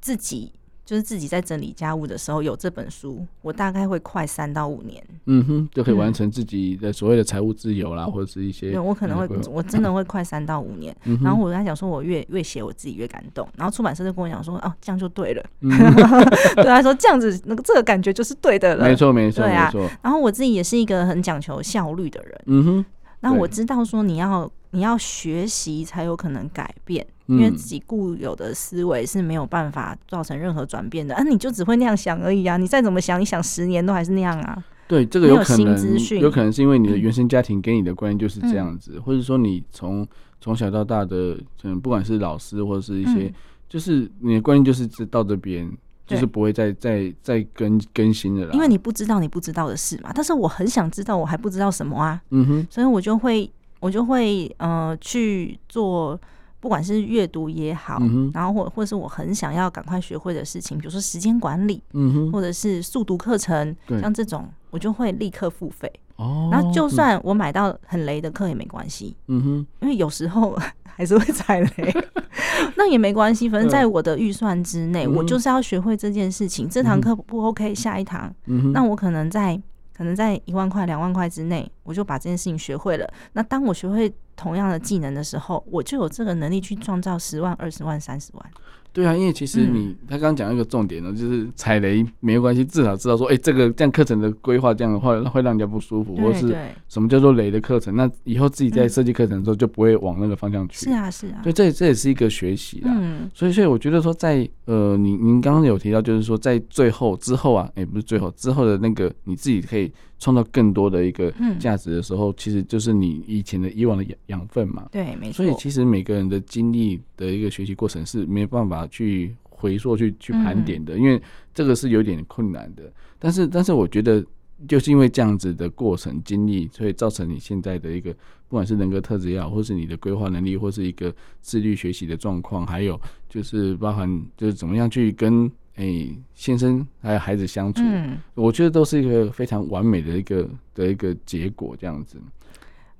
[0.00, 0.52] 自己。
[0.86, 8.70] 就是自己在整理家务的时候有这本书，我大概会快三到五年，嗯哼，就可以完成自己的所谓的财务自由啦，嗯、或者是一些。
[8.70, 10.96] 对，我可能会，我真的会快三到五年。
[11.02, 13.48] 嗯、然后我跟他讲说，我越越写我自己越感动。
[13.56, 15.44] 然后出版社就跟我讲说，哦，这样就对了。
[15.62, 15.70] 嗯、
[16.54, 18.84] 对他说这样子，那个这个感觉就是对的了。
[18.84, 19.68] 没错，没错，对啊。
[20.00, 22.40] 然后我自己也是一个很讲求效率的人。
[22.46, 22.84] 嗯哼。
[23.18, 27.06] 然后我知道说，你要你要学习才有可能改变。
[27.28, 31.12] 因为自己固有的思维是没有办法造成任何转变的。
[31.12, 32.56] 啊，你就只会那样想而已啊！
[32.56, 34.64] 你再怎么想，你想十年都还是那样啊。
[34.86, 40.06] 对，这个有可能有，有可能是因为你的原生家庭给你的观念就是这样子，嗯、或者说你从
[40.40, 43.34] 从小到大的，嗯，不管是老师或者是一些，嗯、
[43.68, 45.68] 就是你的观念就是到这边，
[46.06, 48.54] 就是不会再再再更更新的了。
[48.54, 52.22] 因为你不知道你不知道的事嘛，但是我很想知道，我还不知道什么啊。
[52.30, 56.18] 嗯哼，所以我就会我就会呃去做。
[56.58, 65.88] 不管是阅读也好，嗯、然后或或者是我很想要赶快学会的事情，比如说时间管理，嗯、或者是速读课程，像这种我就会立刻付费。
[66.16, 71.94] 哦，然后就算我买到很雷的课也没关系，嗯哼，因为有时候 还是会踩雷，
[72.74, 76.68] 那也没关系，反正在我的预算之内，嗯、我就是要学会这件事情。
[76.68, 78.34] 这堂课不 OK，下一堂，
[78.72, 79.60] 那我可能在。
[79.96, 83.10] 可能在一万块、两万块之内，我就把这件事情学会了。
[83.32, 88.50] 那当我学会同样的技能的时候，我就有这个能力去创造十万、二十万、三十万。
[88.96, 96.56] 对啊，因为其实你、嗯、他刚刚讲一个重点呢，就是踩雷没有关系，至少知道说，哎、欸，这个这样课程的规划这样的话会让人家不舒服，或是
[96.88, 100.86] 什么叫做雷的课程，那以后自己在设计课程的时候就不会往那个方向去。
[100.86, 101.42] 是啊，是啊。
[101.44, 102.90] 对，这这也是一个学习啦。
[102.96, 103.30] 嗯。
[103.34, 114.88] 所以，所以我觉得说在，在呃，您您刚刚有提到，就是说在最后之后啊，也、欸，不是最后之后的那个，你自己可以创造更多的一个价值的时候，嗯、其实就是你以前的以往的养养分嘛。
[114.92, 115.44] 对，没错。
[115.44, 119.34] 所以，其实每个人的经历的一个学习过程是没办法去。
[119.58, 121.20] 回溯去去盘点的，因为
[121.54, 122.92] 这个是有点困难的。
[123.18, 124.22] 但是，但是我觉得，
[124.68, 133.00] 就是因为这样子的过程经历，所以造成你现在的一个，不管是人格特质也好，或是你的规划能力，或是一个自律学习的状况，还有
[133.30, 142.18] 就是包含就是怎么样去跟诶、欸、先生还有孩子相处，嗯、我觉得都是一个非常完美的一个的一个结果，这样子。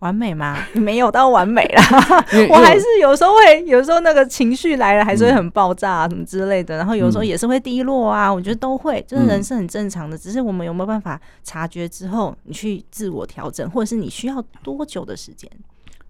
[0.01, 0.59] 完美吗？
[0.75, 1.83] 你 没有到完美啦，
[2.53, 6.77] 我还是有时候会，有时候那个情绪来了，还是会很爆炸啊，什么之类的。
[6.77, 10.19] 然后有时候也是会低落啊，我觉得都会，就是人是很正常的。
[10.19, 15.51] 只是我们有没有办法察觉之后，你去自我调整，或者是你需要多久的时间？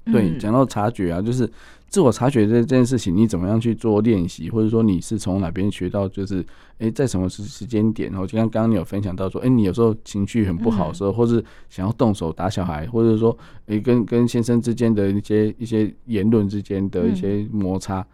[0.07, 1.49] 对，讲到察觉啊，就是。
[1.89, 6.09] 自我察觉这这件事情，你怎么样去做练习，或者说你是从哪边学到？
[6.09, 6.41] 就是，
[6.79, 8.11] 诶、欸，在什么时时间点？
[8.11, 13.31] 然后就像刚刚你有分享到说，诶、欸，你有时候情绪很不好的时候，或是想要动手打小孩，或者说，
[13.67, 18.05] 诶、欸，跟跟先生之间的一些一些言论之间的一些摩擦，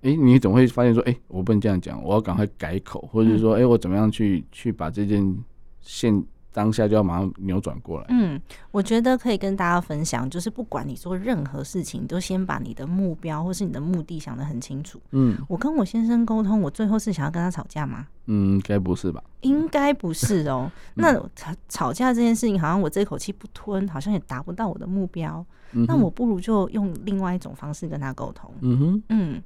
[0.00, 5.36] 诶、欸，你总会发现说，诶、欸，我不能这样讲，我要赶快改口，或者说，诶、欸，我怎么样去去把这件
[5.80, 8.06] 现当下就要马上扭转过来。
[8.08, 15.00] 嗯，我觉得可以跟大家分享，就是不管你做任何事情，都先把你的目标或是你的目的想得很清楚。
[15.12, 18.06] 嗯，我跟我先生沟通，我最后是想要跟他吵架吗？
[18.26, 19.22] 嗯，该不是吧？
[19.42, 20.70] 应该不是哦。
[20.94, 25.44] 那吵吵架这件事情，好像我这口气不吞，好像也达不到我的目标。
[25.72, 25.84] 嗯。
[25.86, 28.50] 那我不如就用另外一种方式跟他沟通。
[28.60, 29.42] 嗯哼，嗯，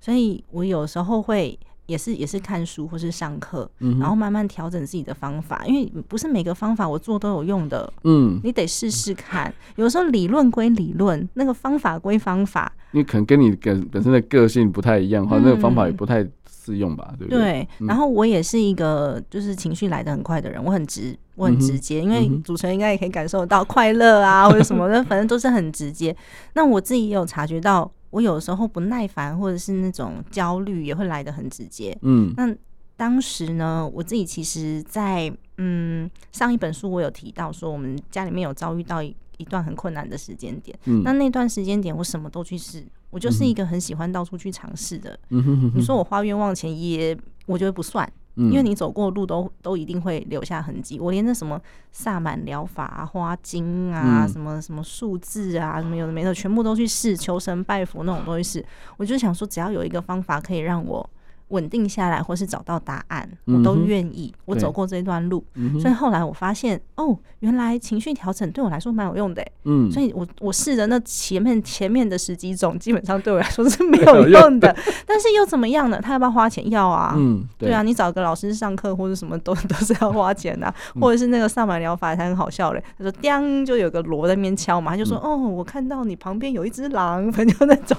[0.00, 1.58] 所以我有时候会。
[1.86, 9.52] 也是也是看书或是上课，嗯、然后慢慢调整自己的方法，因为不是每个方法我做都有用的，嗯，你得试试看。
[9.76, 17.40] 有时候理论归理论，那个方法归方法，你可能跟你本本身的个性不太一样，或、嗯、那个方法也不太适用吧，对不对？
[17.40, 17.68] 对。
[17.78, 26.16] 嗯、然后我也是一个就是情绪来的很快的人，我很直，我很直接，嗯、因为主持人应该也可以感受到快乐啊或者什么的，反正都是很直接。
[26.54, 27.90] 那我自己也有察觉到。
[28.16, 31.94] 我有时候不耐烦，或者是那种焦虑，也会来得很直接。
[32.00, 32.56] 嗯，那
[32.96, 40.74] 当时呢，我自己其实在，在嗯上一本书我有提到说，我们家里面有遭遇到一一段很困难的时间点。
[40.86, 45.18] 嗯，那那段时间点，我什么都去试，我就是一个很喜欢到处去尝试的。
[45.28, 48.10] 嗯哼哼哼，你说我花冤枉钱也，我觉得不算。
[48.36, 58.64] 因为你走过的路都都一定会留下痕迹，我连那什么萨满疗法啊、花精啊、什么什么数字啊、什么有的没的，全部都去试，求神拜佛那种东西试。
[58.96, 61.08] 我就想说，只要有一个方法可以让我。
[61.48, 64.34] 稳定下来，或是找到答案，我都愿意。
[64.44, 65.44] 我走过这段路，
[65.80, 69.44] 所以后来我发现，哦，原来情绪调整对我来说蛮有用的。
[69.64, 74.74] 嗯，所以我我试的那前面前面的十几种，基本上对我来说是没有用的。
[75.06, 76.00] 但是又怎么样呢？
[76.02, 76.68] 他要不要花钱？
[76.70, 77.14] 要啊。
[77.16, 82.82] 嗯，对啊，你找个老师上课或者什么都 都是要花钱的，或者是那个萨满疗法，还很好笑嘞。
[82.98, 87.96] 他说：“叮，就有个锣在那边敲嘛。”他就说：“哦，我看到你旁边有一只狼。”反正就那种。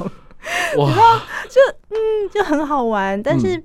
[0.77, 0.87] 哇，
[1.49, 1.97] 就嗯，
[2.31, 3.63] 就很好玩，但是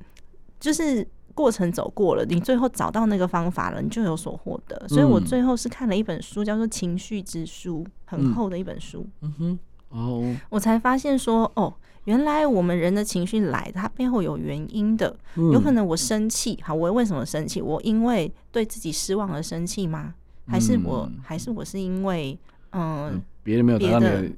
[0.60, 4.86] 就是过程走过了，你最后找到那个方法了，你就有所获得。
[4.88, 9.06] 所以我最后是看了一本书，叫做《情绪之书》，很厚的一本书。
[9.22, 9.58] 嗯哼，
[9.88, 11.72] 哦，我才发现说，哦，
[12.04, 15.16] 原来我们人的情绪来，它背后有原因的。
[15.36, 17.62] 有可能我生气，好，我为什么生气？
[17.62, 20.14] 我因为对自己失望而生气吗？
[20.46, 22.38] 还是我，还是我是因为？
[22.72, 24.36] 嗯，别人没有达到别人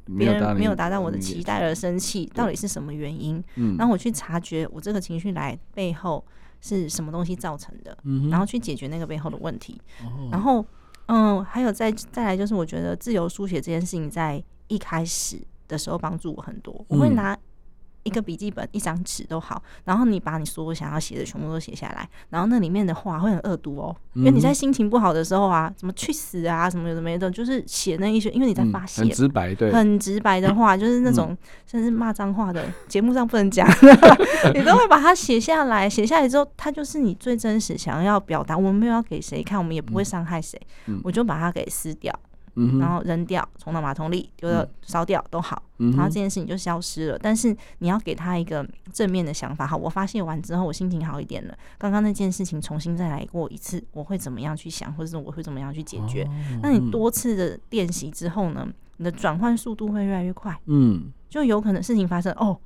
[0.56, 3.42] 没有达到我的期待而生气，到底是什么原因？
[3.56, 6.24] 嗯，然后我去察觉我这个情绪来背后
[6.60, 9.80] 是什么东西造成的，嗯，然后去解决那个背后的问题。
[10.02, 10.64] 哦，然后，
[11.06, 17.36] 嗯，还有再再来就是，我觉得自由书写这件事情在一开始的时候帮助我很多，我会拿。
[18.04, 33.68] 一个笔记本，一张纸都好，然后你把你所有想要写的全部都写下来，然后那里面的话会很恶毒哦，嗯、因为你在心情不好的时候啊，什么去死啊，什么有的没的，就是写那一些，因为你在发泄、嗯，很直白，对，很直白的话，就是那种、嗯、甚至骂脏话的，节目上不能讲，
[34.54, 38.56] 你都会把它写下来，写下来之后，它就是你最真实想要表达。
[38.56, 42.14] 我们没有要给谁看，我们也不会伤害谁，嗯、我就把它给撕掉。
[42.78, 47.18] 然后扔掉，冲到马桶里，丢到烧掉都好，然后这件事情就消失了。
[47.20, 51.56] 但是你要给他一个正面的想法，好，我发泄完之后，我心情好一点了。
[51.78, 56.28] 刚刚那件事情重新再来过一次，我会怎么样去想，或者是我会怎么样去解决？
[56.62, 58.66] 那你多次的练习之后呢，
[58.98, 60.56] 你的转换速度会越来越快。
[60.66, 62.56] 嗯，就有可能事情发生，哦，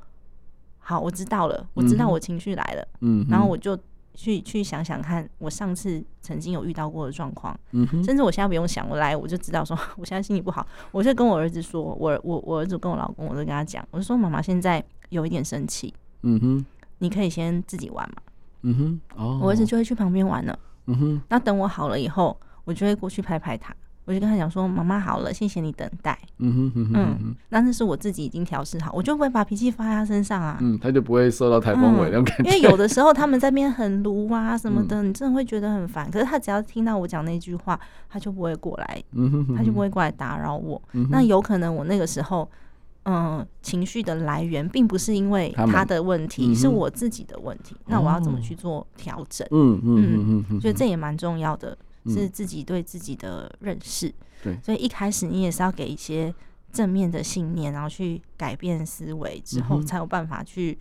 [0.79, 3.79] 好，我知道了，我知道我情绪来了，嗯，然后我就。
[4.14, 8.03] 去去想想看，我上次曾经有遇到过的状况，嗯、哼。
[8.03, 16.66] 甚至我现在不用想，我来我就知道说， 我现在心情不好，我就跟我儿子说，我我我儿子跟我老公，我就跟他讲，我就说妈妈现在有一点生气，嗯哼，
[16.99, 18.16] 你可以先自己玩嘛，
[18.62, 23.75] 嗯哼，哦，我儿子就会去旁边玩了，嗯哼，那等我好了以后，我就会过去拍拍他。
[24.09, 30.57] 我就跟他讲说：“妈妈好了，谢谢你等待。”嗯哼哼哼嗯，那那是我自己已经调试好，我就不会把脾气发在他身上啊。
[30.62, 32.44] 嗯，他就不会受到台风尾那种感觉。
[32.44, 36.11] 因为有的时候他们在那边很卢啊什么的，嗯、你真的会觉得很烦。
[36.11, 40.81] 可是他只要听到我讲那句话，他就不会过来，嗯、哼哼他就不会过来打扰我。
[40.92, 42.51] 嗯、那有可能我那个时候，
[43.05, 47.77] 嗯，情绪的来源并不是因为他的问题，是我自己的问题。
[47.81, 49.47] 嗯、那我要怎么去做调整？
[49.51, 51.77] 嗯嗯嗯嗯，所以这也蛮重要的。
[52.09, 56.35] 是自己对自己的认识，对，所以一开始你也是要给一些
[56.73, 60.79] 正面的信念，然后去改变思维之后，才有办法去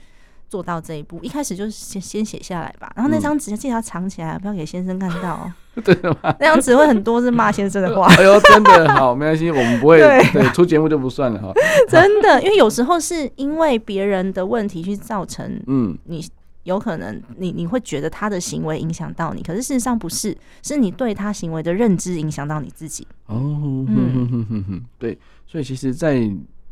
[0.50, 1.20] 做到这一步。
[1.22, 5.52] 一开始就是先先写下来吧，然后那张纸记得要藏起来，不要给先生看到。
[5.84, 6.36] 对的吗？
[6.40, 8.08] 那张纸会很多是骂先生的话。
[8.18, 10.00] 哎呦，真的好，没关系，我们不会
[10.34, 11.52] 对出节目就不算了哈。
[11.88, 16.26] 真的，因为有时候是因为别人的问题去造成，嗯，你。
[16.68, 23.08] 有可能你你会觉得他的行为影响到你，可是事实上不是，是你对他行为的认知影响到你自己。
[23.28, 26.20] 哦，嗯哼哼哼哼， 对，所以其实在，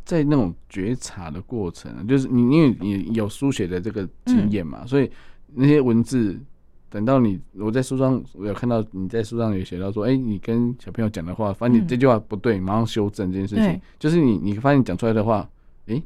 [0.03, 5.10] 在在那种觉察的过程，就是你因为你有书写的这个经验嘛，嗯、所以
[5.53, 6.38] 那些文字
[6.89, 15.49] 等到你我在书上我有看到你在书上有写到说，哎、欸，你跟小朋友讲的话，发现你这句话不对，马上修正这件事情，对就是你你发现讲出来的话，
[15.88, 16.03] 哎、欸。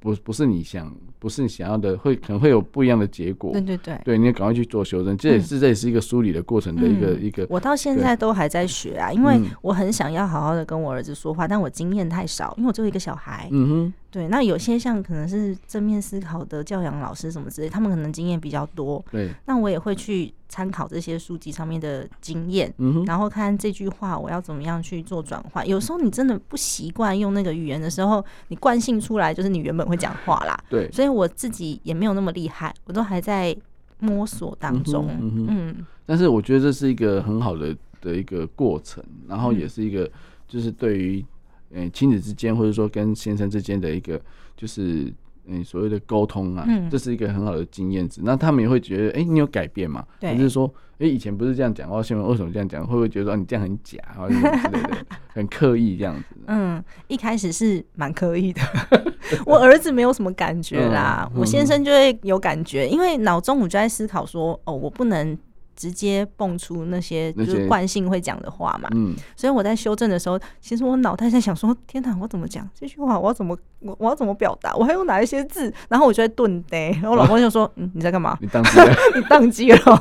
[0.00, 3.52] 不不是你想，不是你想要的，会可能会有不一样的结果。
[3.52, 7.46] 对对对，对，你要赶快去做修正，这也是这也是一个梳理的过程的一个一个。
[7.50, 13.48] 我到现在都还在学啊，因为我很想要好好的跟我儿子说话，但我经验太少，因为我只有一个小孩。
[13.52, 13.92] 嗯哼。
[14.10, 19.04] 对，那有些像可能是正面思考的教养老师什么之类，他们可能经验比较多。
[19.12, 25.66] 对，那我也会去参考这些书籍上面的经验，嗯、然后看这句话我要怎么样去做转换。
[25.68, 30.58] 有时候你真的不习惯用那个语言的时候，你惯性出来就是你原本会讲话啦。
[30.68, 33.56] 对，所以我自己也没有那么厉害，我都还在
[34.00, 35.06] 摸索当中。
[35.20, 40.10] 嗯，嗯，嗯，但是我觉得这是一个很好的的一个过程，然后也是一个
[40.48, 41.24] 就是对于。
[41.72, 44.20] 嗯，亲子之间，或者说跟先生之间的一个，
[44.56, 45.12] 就是
[45.46, 48.20] 嗯所谓的沟通啊，嗯、这是一个很好的经验值。
[48.24, 50.04] 那他们也会觉得，哎、欸，你有改变吗？
[50.18, 52.86] 对，就是说，哎、欸，以前不是这样讲话，现在为什么这样讲？
[52.86, 56.36] 会不会觉得说你这样很假，或者什么之类的，很刻意这样子？
[56.48, 58.60] 嗯，一开始是蛮刻意的。
[59.46, 65.38] 我儿子没有什么感觉啦，我先生就会有感觉，因为脑中我就在思考说，哦，我不能。
[65.80, 73.18] 直接蹦出那些就是惯性会讲的话嘛，嗯，所以我在修正的时候，其实我脑袋在想说，天哪，我怎么讲这句话？
[73.18, 74.76] 我要怎么我我要怎么表达？
[74.76, 75.72] 我还用哪一些字？
[75.88, 78.36] 然后我就在顿呆， 然后我老公就说：“嗯，你在干嘛？
[78.42, 79.78] 你宕机了， 你宕机了。”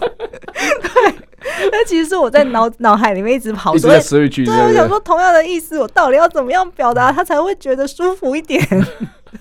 [0.84, 1.16] 对，
[1.72, 4.44] 那其实是我在脑脑海里面一直跑，一直在思绪。
[4.46, 8.62] 对，我想说同样的意思，我到底要怎么样表达，他才会觉得舒服一点？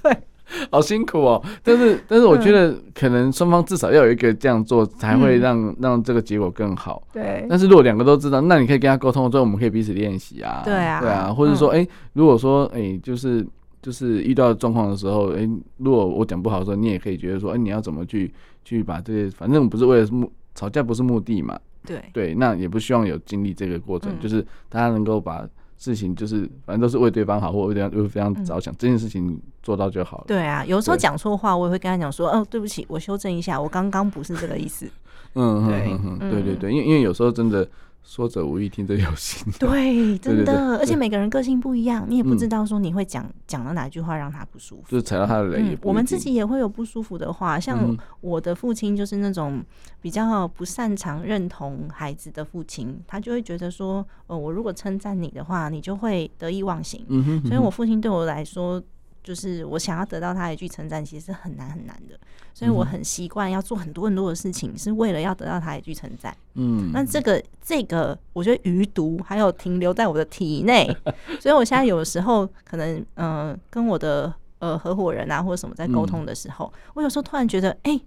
[0.02, 0.16] 对。
[0.72, 7.02] 好辛苦哦，但是但是我觉得可能双方至少要有一个这样做，才会让、嗯、让这个结果更好。
[7.12, 7.46] 对。
[7.48, 10.62] 但是如果两个都知道，那你可以跟他沟通之后，我们可以彼此练习啊。
[10.64, 11.00] 对啊。
[11.00, 13.46] 对啊，或者说，哎、欸，如果说，哎、欸，就是
[13.82, 18.32] 就是遇到状况的时候，哎、欸，如果我讲不好的时候，你也可以觉得说，哎、欸，你要怎么去
[18.64, 21.58] 去把这些，反正不是为了目吵架，不是目的嘛。
[21.84, 22.02] 对。
[22.12, 25.46] 对，那也不希望有经历这个过程，嗯、就是大家能够把。
[25.78, 30.24] 事情就是，反正都是为对方好，或为对方为非常着想，嗯、这件事情做到就好了。
[30.26, 34.86] 对啊，有时候讲错话，我也会跟他讲说：“哦，对不起，我修正一下，我刚刚不是这个意思。”
[35.34, 37.66] 嗯，对，对对对，因为因为有时候真的
[38.08, 39.46] 说者无意，听者有心。
[39.60, 45.78] 对， 真的，而且每个人个性不一样，你也不知道说你会讲讲到哪句话让他不舒服，就是踩到他的雷，嗯。
[45.82, 49.62] 我们自己也会有不舒服的话，像我的父亲就是那种
[50.00, 57.04] 比较不擅长认同孩子的父亲，他就会觉得说，呃，我如果称赞你的话，你就会得意忘形。
[57.08, 58.82] 嗯哼，所以我父亲对我来说。
[59.22, 62.18] 就是我想要得到他一句称赞，其实是很难很难的，
[62.54, 66.34] 所以我很习惯要做很多很多的事情，是为了要得到他一句称赞。
[66.54, 70.86] 嗯，那这个这个，我觉得余毒还有停留在我的体内，
[71.40, 78.02] 所以我现在有的时候可能，嗯、呃，跟我的呃合伙人啊或者什么在沟通的时候，我有时候突然觉得，哎、欸，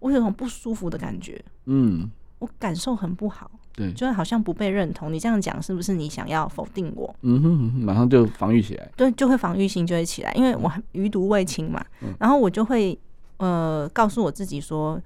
[0.00, 3.50] 我有种不舒服的感觉，嗯，我感受很不好。
[3.74, 5.12] 对，就好像不被认同。
[5.12, 7.14] 你这样讲是不是你想要否定我？
[7.22, 7.50] 嗯哼，
[7.84, 8.88] 马上就防御起来。
[8.96, 11.84] 对，就会防御性就会起来，因为我余毒未清嘛。
[12.00, 12.98] 嗯、然后我就会
[13.38, 15.00] 呃告诉我自己说，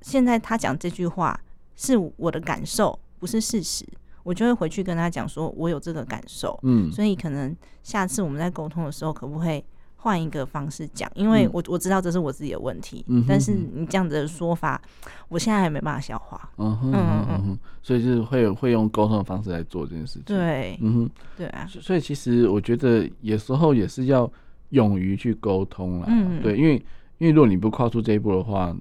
[0.00, 1.38] 现在他讲这句话
[1.76, 3.86] 是我的感受，不是事实。
[4.22, 6.58] 我就会回去跟他讲说，我有这个感受。
[6.62, 9.62] 嗯，所以可能下次我们在沟通的时候，可不可以？
[10.06, 14.80] 换一个方式讲，因为我我知道这是我自己的问题，嗯、但是你这样子的说法，
[15.28, 16.48] 我现在还没办法消化。
[16.58, 20.22] 嗯哼嗯嗯，所以就是会会用沟通的方式来做这件事情。
[20.24, 21.66] 对，嗯哼，对啊。
[21.68, 24.30] 所以其实我觉得有时候也是要
[24.68, 26.06] 勇于去沟通啦。
[26.08, 26.74] 嗯，对，因为
[27.18, 28.72] 因为如果你不跨出这一步的话，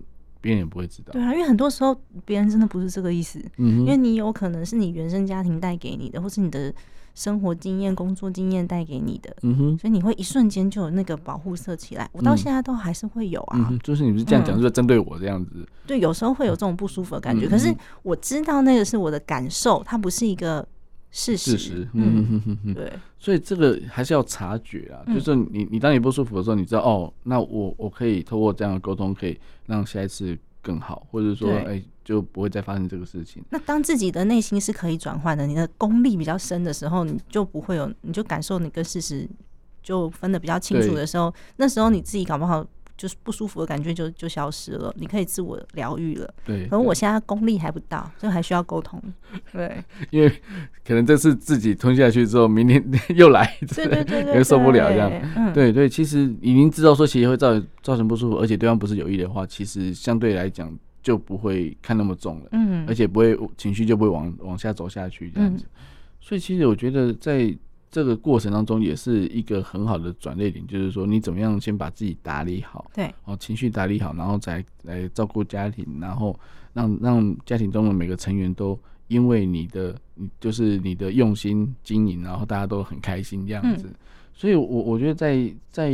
[0.41, 1.11] 别人也不会知道。
[1.13, 3.43] 对啊，因为很多时候别人真的不是这个意思。
[3.57, 6.71] 嗯，因为你有可能是你原生家庭带给你的，或是你的。
[7.15, 12.08] 生活经验、工作经验带给你的，嗯哼，所以你会一瞬间就有那个保护色起来。
[12.12, 15.65] 我到现在都还是会有啊，嗯、就是你不是这样讲，就是针对我这样子、嗯。
[15.88, 17.73] 对，有时候会有这种不舒服的感觉，嗯、可是
[18.04, 20.67] 我知道那个是我的感受，它不是一个
[21.10, 21.51] 事实。
[21.51, 22.91] 事实，嗯哼哼哼，对。
[23.17, 31.73] 所以这个还是要察觉啊，就是你你当你不舒服的时候，你知道哦，那我我可以透过这样的沟通，可以让下一次更好，或者说哎。
[31.75, 33.43] 欸就不会再发生这个事情。
[33.49, 39.28] 那当自己的内心是可以转换的，你的功力比较深的时候，你就不会有，你就感受你跟事实
[39.82, 42.63] 就分得比较清楚的时候，那时候你自己搞不好
[42.97, 46.34] 就是不舒服的感觉就就消失了，你可以自我疗愈了。
[46.45, 49.01] 对，可能我现在功力还不到，就还需要沟通。
[49.51, 50.29] 对， 因为
[50.86, 52.84] 可能这次自己吞下去之后，明天
[53.15, 55.12] 又来一次，对对对，受不了这样。
[55.36, 60.77] 嗯，对对，其实已经知道说其实会造造成不舒服，而且对方不是有意的话，其实相对来讲。
[61.05, 65.86] 就不会看那么重了，嗯，而且不会情绪就不会往往下走下去这样子，嗯，
[66.19, 67.55] 所以其实我觉得在
[67.95, 76.38] 这个过程当中也是一个很好的转捩点，就是说你怎么样先把自己打理好，对，哦，情绪打理好，然后再来照顾家庭，然后
[76.73, 78.77] 让让家庭中的每个成员都
[79.08, 79.95] 因为你的，
[80.41, 83.95] 就是你的用心经营，然后大家都很开心这样子，嗯，
[84.34, 85.93] 所以我我觉得在在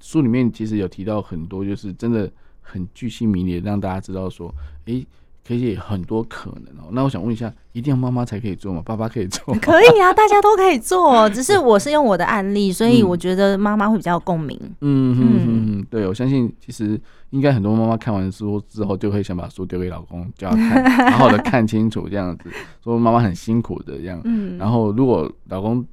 [0.00, 2.32] 书里面其实有提到很多，就是真的。
[2.66, 4.48] 很巨细靡遗让大家知道说，
[4.86, 5.06] 诶、欸，
[5.46, 6.88] 可以很多可能哦。
[6.92, 8.82] 那我想问一下，一定要妈妈才可以做吗？
[8.84, 9.54] 爸爸可以做？
[9.60, 11.28] 可以啊，大家都可以做。
[11.30, 14.58] 只是我是用我的案例，所以我觉得妈妈会比较有共鸣。
[14.80, 22.50] 嗯嗯嗯，对，我相信其实应该很多妈妈看完书之后，就会想把书丢给老公，叫他看，好好的看清楚这样子。
[22.82, 24.20] 说妈妈很辛苦的这样。
[24.24, 24.56] 嗯。
[24.58, 25.84] 然后如果老公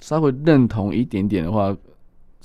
[0.00, 1.76] 稍微认同一点点的话。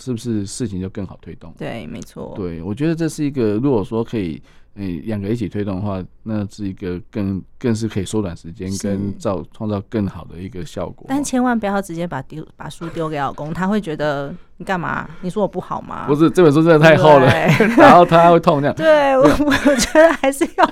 [0.01, 1.53] 是不是事情就更好推动？
[1.57, 2.31] 对，没错。
[2.33, 4.41] 对，我觉得这是一个，如果说可以，
[4.79, 11.05] 诶，两个一起推动的话，那是一个更更是可以缩短时间，跟造创造更好的一个效果。
[11.09, 15.09] 但千万不要直接把丢把书丢给老公，他会觉得你干嘛？
[15.21, 16.05] 你说我不好吗？
[16.07, 17.27] 不是，这本书真的太厚了，
[17.77, 18.75] 然后他会痛这样。
[18.75, 20.65] 对，我我觉得还是要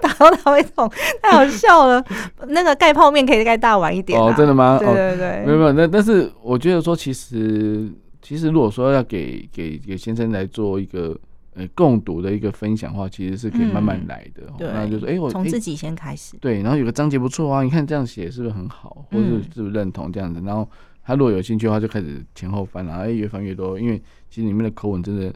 [0.00, 0.90] 打到他会痛，
[1.22, 2.04] 太好笑了。
[2.48, 4.76] 那个盖泡面可以盖大碗一点哦，真的吗？
[4.80, 5.72] 对对对，没有没有。
[5.72, 7.88] 那但是我觉得说，其实。
[8.24, 11.18] 其实，如果说要给给给先生来做一个
[11.54, 14.42] 呃共读的一个分享的话，其实是可以慢慢来的。
[14.58, 16.36] 嗯、那就是哎，我从自己先开始。
[16.38, 20.40] 对，然后有个章节不错啊，你看这样写是不是很好，或者是是不是认同这样子？
[20.44, 20.68] 然后
[21.04, 25.32] 他如果有兴趣的话，就开始前后翻，然后哎越翻越多，因为其实里面的口吻真的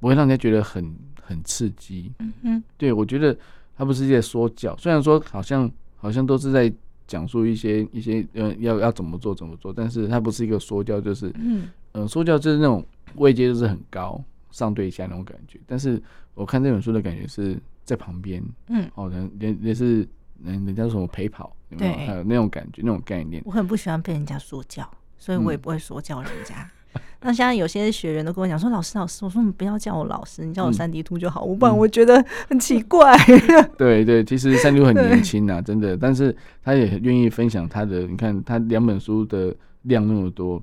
[0.00, 2.10] 不会让人家觉得很很刺激。
[2.20, 3.36] 嗯嗯，对，我觉得
[3.76, 6.72] 他不是在说教，虽然说好像好像都是在
[7.06, 11.68] 讲述一些一些呃要要怎么做怎么做，但是它不是一个说教，就是嗯。
[11.94, 12.82] 嗯，说教就是那种
[13.16, 14.18] 位阶就是很高，
[14.52, 15.58] 上对下那种感觉。
[15.66, 16.00] 但是
[16.34, 20.08] 我看这本书的感觉是在旁边，嗯，哦，人人也是
[20.44, 21.92] 人人家说什么陪跑，有没有？
[22.06, 23.42] 还有那种感觉，那种概念。
[23.44, 24.88] 我很不喜欢被人家说教，
[25.18, 26.70] 所以我也不会说教人家。
[26.94, 31.44] 嗯、 那现在有些学员都跟我讲说：“老师，老师，我说你不要叫我老师，你叫我三 D 兔就好。
[31.44, 33.16] 嗯”我不然我觉得很奇怪。
[33.78, 38.06] 对对，其实三 D 兔很年轻啊，真的，但是他也很愿意分享他的。
[38.06, 40.62] 你看他两本书的量那么多。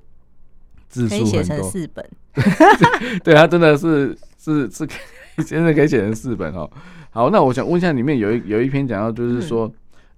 [0.90, 2.10] 字数很多，可以写成四本，
[3.24, 4.86] 对，他真的是是是，
[5.46, 6.70] 真的可以写成四本哦。
[7.10, 9.72] 好，那我想问一下，里面有一有一篇讲到，就是说，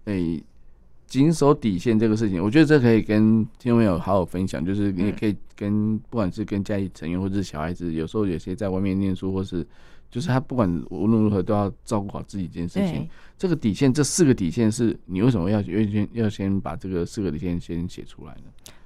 [0.06, 0.42] 诶、嗯，
[1.06, 4.64] 谨守底线这个事情，我觉得这可以跟听众朋友好好分享。
[4.64, 9.66] 就是你也可以跟不管是跟家里成员或者是小孩子，有时候有些在外面念书，或是
[10.10, 13.08] 就是他不管无论如何都要照顾好自己这件事情。
[13.38, 18.42] 这个底线，这四个底线是你为什么要要先要先把这个四个底线先写出来呢？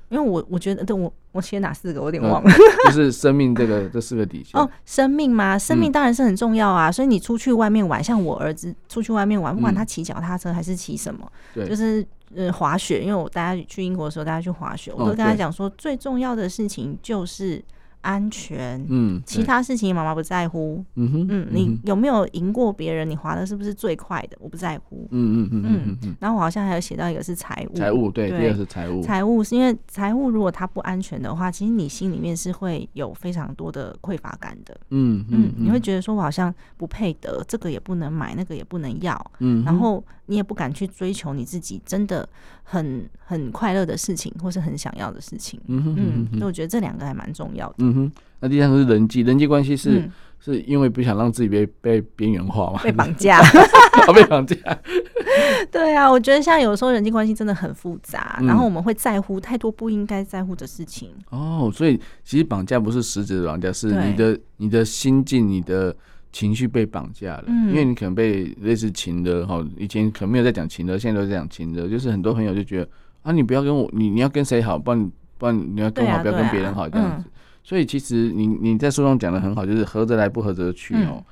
[0.08, 2.50] 因为我我觉得，对我我写哪四个，我有点忘了。
[2.86, 4.60] 就是生命这个 这四个底线。
[4.60, 5.58] 哦，生命吗？
[5.58, 6.88] 生命当然是很重要啊。
[6.88, 13.02] 嗯、所以你出去外面玩，像我儿子出去外面玩，不管他骑脚踏车还是骑什么，就是呃滑雪。
[13.02, 17.62] 因为我大家去英国的时候，大家去滑雪，我都跟他讲说，最重要的事情就是。
[18.06, 23.10] 安全，嗯，其他事情妈妈不在乎，嗯哼，嗯，你有没有赢过别人？
[23.10, 24.36] 你滑的是不是最快的？
[24.40, 42.28] 我不在乎，嗯嗯嗯嗯，然后我好像还有写到一个是财务，财务对，第二是财务，财务是因为财务如果它不安全的话，其实你心里面是会有非常多的匮乏感的，嗯嗯，你会觉得说我好像不配得，这个也不能买，那个也不能要，嗯，然后你也不敢去追求你自己真的
[42.68, 47.94] 很很快乐的事情，或是很想要的事情，嗯嗯，所以我觉得这两个还蛮重要的，嗯。
[47.94, 52.82] 哼，那第三个是人际，人际关系是、嗯、是因为不想让自己被被边缘化嘛？
[52.82, 53.40] 被绑架，
[54.12, 54.56] 被绑架。
[55.70, 61.10] 对啊，我觉得像有时候人际关系真的很复杂，嗯、然后我们会在乎太多不应该在乎的事情。
[61.30, 65.94] 哦，所以其实绑架不是实质的绑架，是你的你的心境、你的
[66.36, 67.44] 情绪被绑架了。
[67.46, 72.88] 嗯，因为你可能被类似情的哈，以前可能没有在讲情的，现在都在讲情的，就是很多朋友就觉得
[73.22, 77.24] 啊，你不要跟我，你你要跟谁好，不然不然你要跟我好，啊、不要跟别人好这样子。
[77.26, 77.32] 嗯
[77.66, 81.14] 所以其实你你在书中讲的很好，就是合则来不合则去哦。
[81.16, 81.24] 嗯、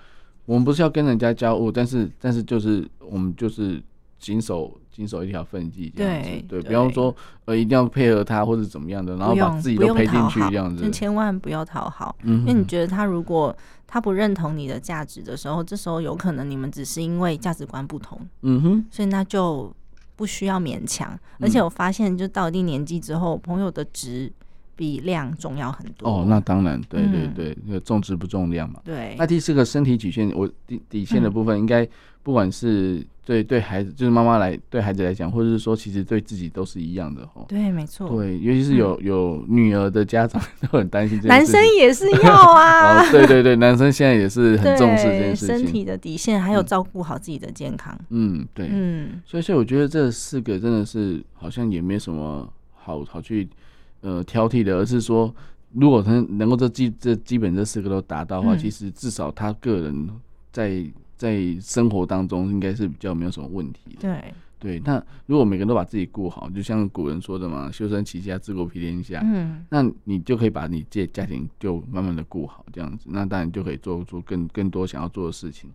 [0.47, 3.81] 我们不是要跟人家交恶，但是但是就是我们就是
[4.19, 6.31] 谨守谨守一条分际这样子。
[6.31, 7.15] 对，对，比方说
[7.47, 10.85] 呃一定要配合他或者怎么样的，然后把自己都赔进去这样子。
[10.85, 13.55] 就千万不要讨好，嗯、因为你觉得他如果
[13.87, 18.21] 他不认同你的价值的时候，这时候有可能你们只是因为价值观不同。
[18.43, 19.75] 嗯哼，所以那就
[20.15, 21.19] 不需要勉强。
[21.41, 24.33] 而且我发现，就到一定年纪之后，朋友的值。
[24.77, 28.81] 比量重要很多哦，那当然，对对对，那个重质不重量嘛。
[28.85, 29.15] 对。
[29.19, 31.87] 那第四个身体曲线，我底底线的部分，应该
[32.23, 37.45] 不管是对对孩子，就是妈妈来对孩子来讲，或者是说其实对自己都是一样的哦。
[37.47, 38.09] 对，没错。
[38.09, 41.29] 对，尤其是有有女儿的家长 都很担心这。
[41.29, 42.99] 男生也是要啊。
[43.05, 45.59] 哦，对对对，男生现在也是很重视这件事情。
[45.59, 47.97] 身体的底线，还有照顾好自己的健康。
[48.11, 48.69] 嗯，对。
[48.71, 49.23] 嗯。
[49.25, 53.49] 所以，所以我觉得这四个真的是好像也没什么好好去。
[54.05, 55.35] 呃，挑剔的，而是说，
[55.73, 60.11] 如果他能够这基这基本这四个都达到的话，嗯、其实至少他个人
[60.53, 60.85] 在
[61.17, 64.03] 在生活当中应该是比较没有什么问题的。
[64.03, 75.71] 对对，那如果每个人都把自己顾好，就像古人说的嘛，“修身齐家治国平天下”，嗯，那你就可以把你这家庭就慢慢的顾好，这样子，那当然就可以做出更更多想要做的事情。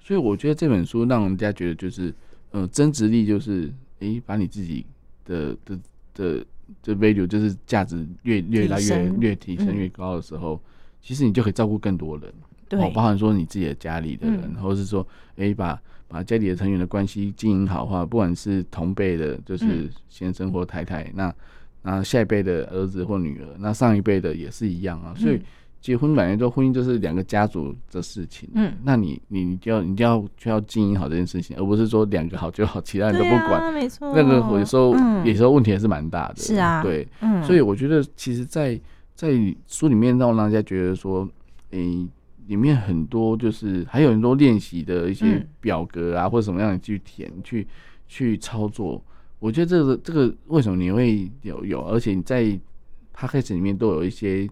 [0.00, 2.14] 所以我觉得这本书让人家觉得就是，
[2.52, 4.86] 呃，增值力就是，诶、欸，把你自己
[5.26, 5.78] 的的
[6.14, 6.46] 的。
[6.68, 10.60] 的这 value 就是价值越越来越越提升越高的时候，嗯、
[11.00, 12.32] 其实你就可以照顾更多人，
[12.68, 15.06] 对，包含说你自己的家里的人，嗯、或者是说，
[15.36, 21.34] 哎、欸，把把家里的成员的关系经营好的话，不管是同辈的，就是先生或太太，嗯、那
[21.82, 25.40] 那下一辈的儿子或女儿，那上一辈的也是一样啊，所以。
[25.86, 38.74] 嗯结婚本来就婚姻就是两个家族的事情，嗯，那你你你就要你就要就要经营好这件事情，而不是说两个好就好，其他人都不管，啊、没错，那个有时候、嗯、有时候问题还是蛮大的，是啊，对，嗯，所以我觉得其实在，
[39.14, 41.20] 在在书里面让大家觉得说，
[41.70, 42.08] 诶、欸，
[42.48, 47.64] 里面很多就是还有很多练习的一些表格啊，嗯、或者什么样的去填去
[48.08, 49.00] 去操作，
[49.38, 52.58] 我觉得这个这个为什么你会有有，而且你在
[53.16, 54.48] podcast 里面都有一些。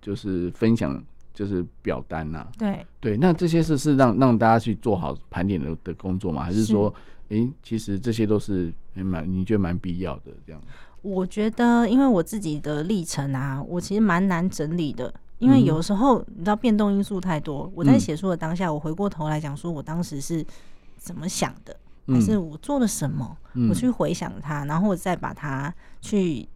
[0.00, 1.02] 就是分享，
[1.34, 2.48] 就是表单呐、啊。
[2.58, 6.42] 对对，那这些是是让让大家去做好盘点的的工作吗？
[6.42, 6.92] 还是说，
[7.30, 10.60] 哎、欸，其实这些都是蛮你觉得蛮必要的这样？
[11.02, 17.70] 我觉得，因为我自己的历程啊，我其实蛮难整理的，因为有时候你知道变动因素太多。
[17.74, 20.44] 我在写书的当下，我回过头来讲，说我当时是
[20.96, 21.76] 怎么想的，
[22.06, 23.36] 还是我做了什么？
[23.68, 26.48] 我去回想它，然后我再把它去。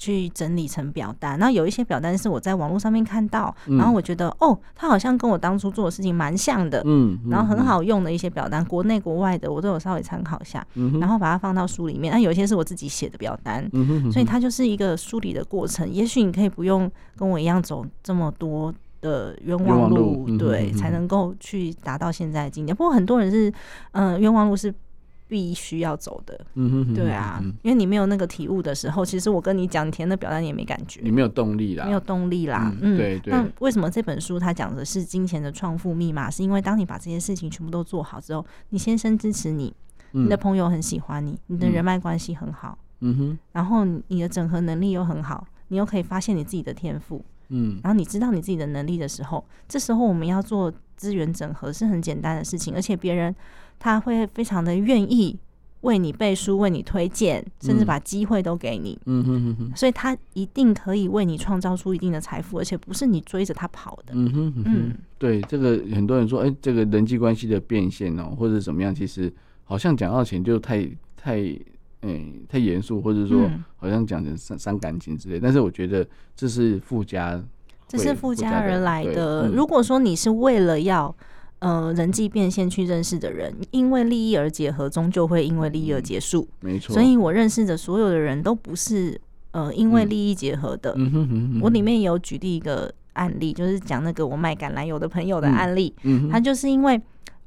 [0.00, 12.10] 去整理成表单，然后有一些表单是我在网络上面看到，嗯、然后我觉得哦，它好像跟我当初做的事情蛮像的，嗯，嗯然后很好用的一些表单，嗯、国内国外的我都有稍微参考一下，嗯、然后把它放到书里面。
[12.10, 15.86] 那有一些是我自己写的表单，嗯、哼哼所以它就是一个梳理的过程。
[15.92, 18.72] 也许你可以不用跟我一样走这么多
[19.02, 22.72] 的冤枉路，路对，嗯、哼哼才能够去达到现在的境界。
[22.72, 23.50] 不过很多人是，
[23.92, 24.74] 嗯、呃，冤枉路是。
[25.30, 33.32] 必须要走的，嗯哼，对啊，因为你没有那个体悟的时候，其实我跟你讲，你填的表单你也没感觉，你没有动力啦，没有动力啦，嗯，对对。
[33.32, 36.28] 那为什么这本书它讲的是金钱的创富密码？
[36.28, 39.72] 是因为当你把这些事情全部都做好之后，你先生支持你，
[40.10, 53.34] 你的朋友很喜欢你，你的人脉关系很好，嗯哼，然后你的整合能力又很好，你又可以发现你自己的天赋，嗯，然后你知道你自己的能力的时候，这时候我们要做资源整合是很简单的事情，而且别人
[53.80, 55.36] 他会非常的愿意。
[55.82, 58.98] 为你背书，为你推荐，甚至把机会都给你。
[59.06, 64.12] 嗯哼哼哼，所以他一定可以为你创造出一定的财富，而且不是你追着他跑的。
[64.12, 69.32] 嗯哼哼，嗯，对，这个很多人说，哎、欸，这个人际关系的变现哦，或者怎么样，其实
[69.64, 71.38] 好像讲到钱就太太，
[72.02, 75.40] 嗯、欸，太严肃，或者说好像讲成伤伤感情之类。
[75.40, 76.06] 但是我觉得
[76.36, 77.42] 这是附加，
[77.88, 79.14] 这是附加而来的。
[79.14, 81.16] 的嗯、如果说你是为了要。
[81.60, 86.48] 呃，人际变现去认识的人，因为利益而结合，终究会因为利益而结束。
[86.60, 90.94] 没错，所以我认识的所有的人都不是呃因为利益结合的。
[90.96, 91.60] 嗯哼哼哼。
[91.60, 95.94] 我里面有举例一个案例，就是讲那个我卖橄榄油的朋友的案例。
[96.02, 96.30] 嗯哼。
[96.30, 96.96] 他就是因为，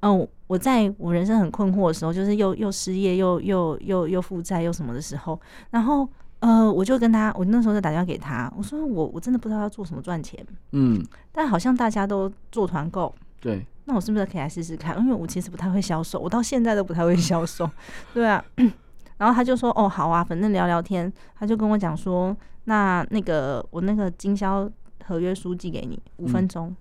[0.01, 5.39] 嗯、呃，我在我人生很困惑的时候，就是又又失业又又又又负债又什么的时候，
[5.71, 6.07] 然后
[6.41, 10.45] 呃，我就跟他，我那时候就打电话给他，我说我我真的不知道要做什么赚钱。
[10.73, 11.03] 嗯。
[11.31, 13.11] 但好像大家都做团购。
[13.41, 13.65] 对。
[13.85, 14.97] 那我是不是可以来试试看？
[14.99, 17.69] 因为我其实不太会销售，我到现在都不太会 销售。
[18.13, 18.43] 对啊，
[19.17, 24.69] 然后他就说：“哦，好啊，反正聊聊天。”他就跟我讲说：“那那个我那个经销
[25.05, 26.69] 合约书寄给你，五分钟。
[26.69, 26.75] 嗯”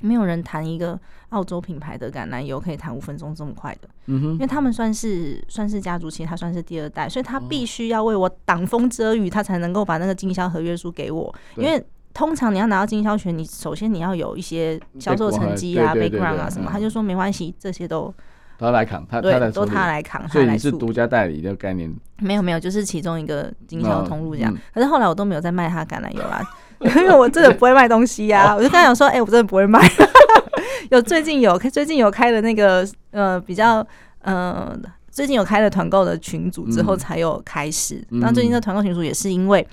[0.00, 0.98] 没有人谈一个
[1.30, 3.88] 澳洲品牌的橄榄油可以谈五分钟这么快的。
[4.06, 11.84] 嗯哼，因为他们算是算是家族企业，他算是第二代，所以他必须要为我挡风遮雨，他才能够把那个经销合约书给我，因为。
[12.14, 16.68] 通常你要拿到经销权，你首先你要有一些销售成绩啊、background 啊什么。
[16.72, 18.12] 他就说没关系，这些都
[18.58, 21.94] 他来扛，他对他来都他来扛，所以你是独家代理的概念？
[22.18, 24.52] 没有没有，就是其中一个经销通路这样。
[24.74, 26.42] 可是后来我都没有再卖他橄榄油啦，
[26.80, 28.52] 因为我真的不会卖东西呀。
[28.52, 29.80] 我就跟他讲说，哎，我真的不会卖。
[30.90, 33.86] 有最近有最近有开了那个呃比较
[34.22, 34.76] 呃
[35.08, 38.04] 最近有开了团购的群组之后才有开始。
[38.08, 39.64] 那最近的团购群组也是因为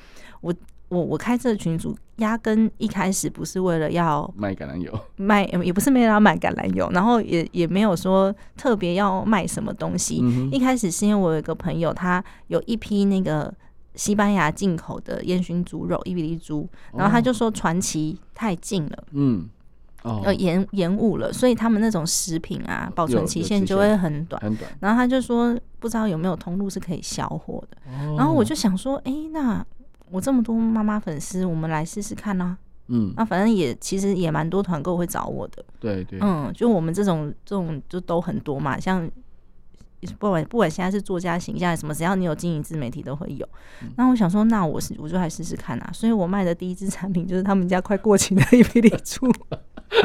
[0.41, 0.53] 我。
[0.89, 10.19] 我我开这个群组，压根一开始不是为了要卖橄榄油， 卖也不是为了要卖橄榄油，然后也也没有说特别要卖什么东西。
[10.21, 13.51] 嗯、一开始是因为我有一个朋友，他有一批那个
[13.95, 19.49] 西班牙进口的烟熏猪肉，伊比利猪，然后他就说传奇太近了，嗯，
[20.38, 24.71] 延延误了，所以他们那种食品啊，保存期限就会很短，很短。
[24.79, 29.65] 然后他就说不知道有没有通路是可以销货的，哦、然后我就想说，哎、欸，那。
[30.12, 32.58] 我这么多妈妈粉丝，我们来试试看呐、啊。
[32.88, 35.66] 嗯，那反正也其实也蛮多团购会找我的。
[35.80, 36.20] 对对。
[36.22, 39.10] 嗯，就我们这种这种就都很多嘛，像
[40.18, 43.47] 不管不管现在是作家形象什么，只要你有经营自媒体都会有。
[43.95, 45.89] 那、嗯、我想说，那我是我就来试试看啊。
[45.93, 49.28] 所以我卖的第一支产品就是他们家快过期的伊比利猪。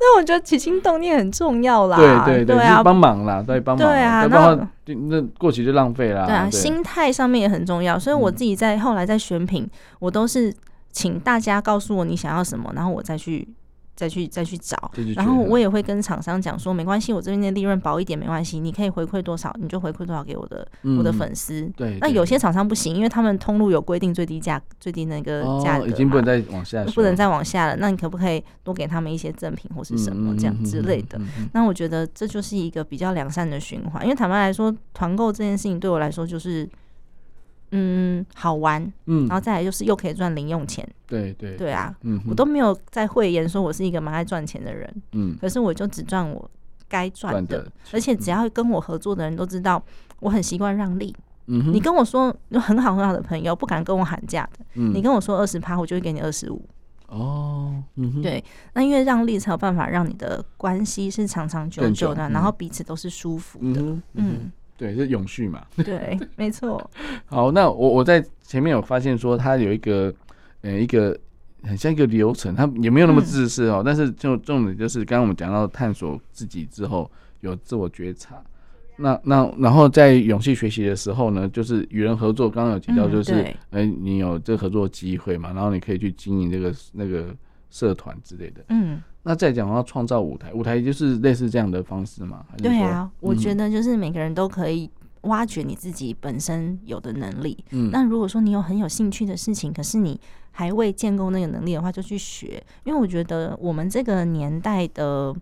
[0.00, 9.68] 那我觉得起心动念很重要啦，对对对，对啊，帮忙啦，对帮忙，对啊，那那过期就浪费啦，对啊，心态上面也很重要，所以我自己在后来在选品，
[9.98, 10.52] 我都是
[10.90, 13.46] 请大家告诉我你想要什么，然后我再去。
[14.00, 21.70] 再去再去找，然后我也会跟厂商讲说，没关系，我这边的利润薄一点没关系，你可以回馈多少，你就回馈多少给我的、嗯、我的粉丝。
[21.76, 27.76] 对，那有些厂商不行，因为他们通路有规定最低价最低那个价格、哦，已经不能再往下，不能再往下了。
[27.76, 31.20] 那你可不可以多给他们一些赠品或是什么这样之类的？
[31.52, 36.66] 那我觉得这就是一个比较良善的循环，因为坦白来说，团购这件事情对我来说就是。
[37.72, 41.72] 嗯，好玩，嗯，然后再来就是又可以赚零用钱，对对对。
[41.72, 46.50] 啊，嗯，我都没有在讳言说我是一个蛮爱赚钱的人，嗯，可是我就只赚我
[46.88, 49.82] 该赚的，而且只要跟我合作的人都知道
[50.18, 51.14] 我很习惯让利，
[51.46, 56.60] 你跟我说有很好很好的朋友不敢跟我喊价的，嗯，你跟我说二十趴，我就会给你二十五，
[57.06, 57.80] 哦，
[58.20, 58.42] 对，
[58.74, 63.80] 那因为让利才有办法让你的关系是长长久久的，然后彼此都是舒服的，
[64.14, 64.50] 嗯。
[64.80, 65.62] 对，是永续嘛？
[65.84, 66.90] 对，没错。
[67.28, 70.10] 好，那我我在前面有发现说，它有一个
[70.62, 71.14] 呃一个
[71.64, 73.82] 很像一个流程，它也没有那么自私哦。
[73.82, 77.10] 嗯、但是就重点就是，刚刚我们讲到探索自己之后，
[77.40, 78.42] 有自我觉察。
[78.96, 82.48] 那那然后在永续学习的时候呢，就是与人合作。
[82.48, 85.52] 刚刚有提到，就是哎、嗯，你有这个合作机会嘛？
[85.52, 87.36] 然后你可以去经营这个那个
[87.68, 88.64] 社团之类的。
[88.70, 89.02] 嗯。
[89.22, 92.44] 那再讲的话，创造舞台，舞台就是类似这样的方式嘛？
[92.56, 94.90] 对啊，我觉得就是每个人都可以
[95.22, 97.62] 挖掘你自己本身有的能力。
[97.70, 100.18] 嗯，那如果说你有很有兴趣的事情，可是你
[100.50, 102.62] 还未建构那个能力的话，就去学。
[102.84, 105.34] 因为我觉得我们这个年代的，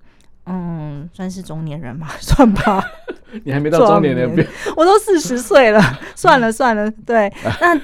[0.47, 2.83] 嗯，算是中年人嘛，算吧。
[3.45, 5.81] 你还没到中年人，年我都四十岁了，
[6.17, 6.91] 算了算了。
[6.91, 7.81] 对，那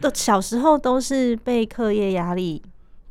[0.00, 2.60] 都小时候都是被课业压力。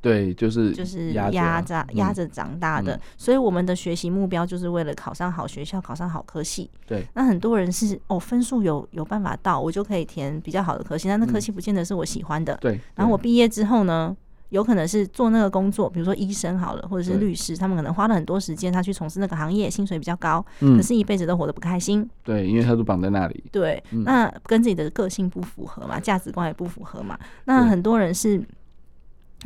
[0.01, 1.29] 对，就是就是压
[1.61, 6.69] 着压着长大的，嗯、所以我们的学习目标就是为了考上好学校，考上好科系。
[6.87, 12.57] 对，那很多人是哦，分数有有办法到，我就可以填比较好的科系，但那科系不见得是我喜欢的。
[12.61, 14.15] 对、嗯，然后我毕业之后呢，
[14.49, 22.09] 有可能是做那个工作，比如说医生好了，或者是律师，他们可能花了很多时间，他去从事那个行业，薪水比较高，嗯、可是一辈子都活得不开心。
[22.23, 23.43] 对，因为他都绑在那里。
[23.51, 27.19] 对，嗯、那跟自己的个性不符合嘛，价值观也不符合嘛。
[27.43, 28.41] 那很多人是。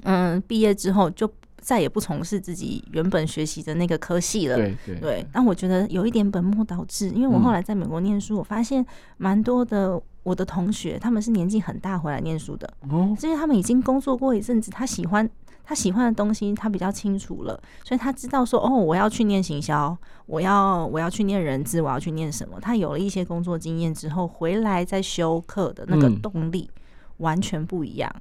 [0.02, 1.32] 嗯，毕业之后就
[1.62, 4.56] 再也不从事自己原本学习的那个科系了。
[4.58, 5.28] 对对，对。
[5.32, 8.86] 但我觉得有一点本末倒置，因为我后来在美国念书，我发现
[9.18, 12.68] 蛮多的我的同学，他们是年纪很大回来念书的。
[12.90, 13.16] 哦。
[13.22, 15.30] 因为他们已经工作过一阵子，他喜欢
[15.64, 22.60] 他喜欢的东西，他比较清楚了，所以他知道说，哦，我要去念行销，我要我要去念人资，我要去念什么。
[22.60, 26.70] 他有了一些工作经验之后，回来再修课的那个动力
[27.18, 28.14] 完全不一样。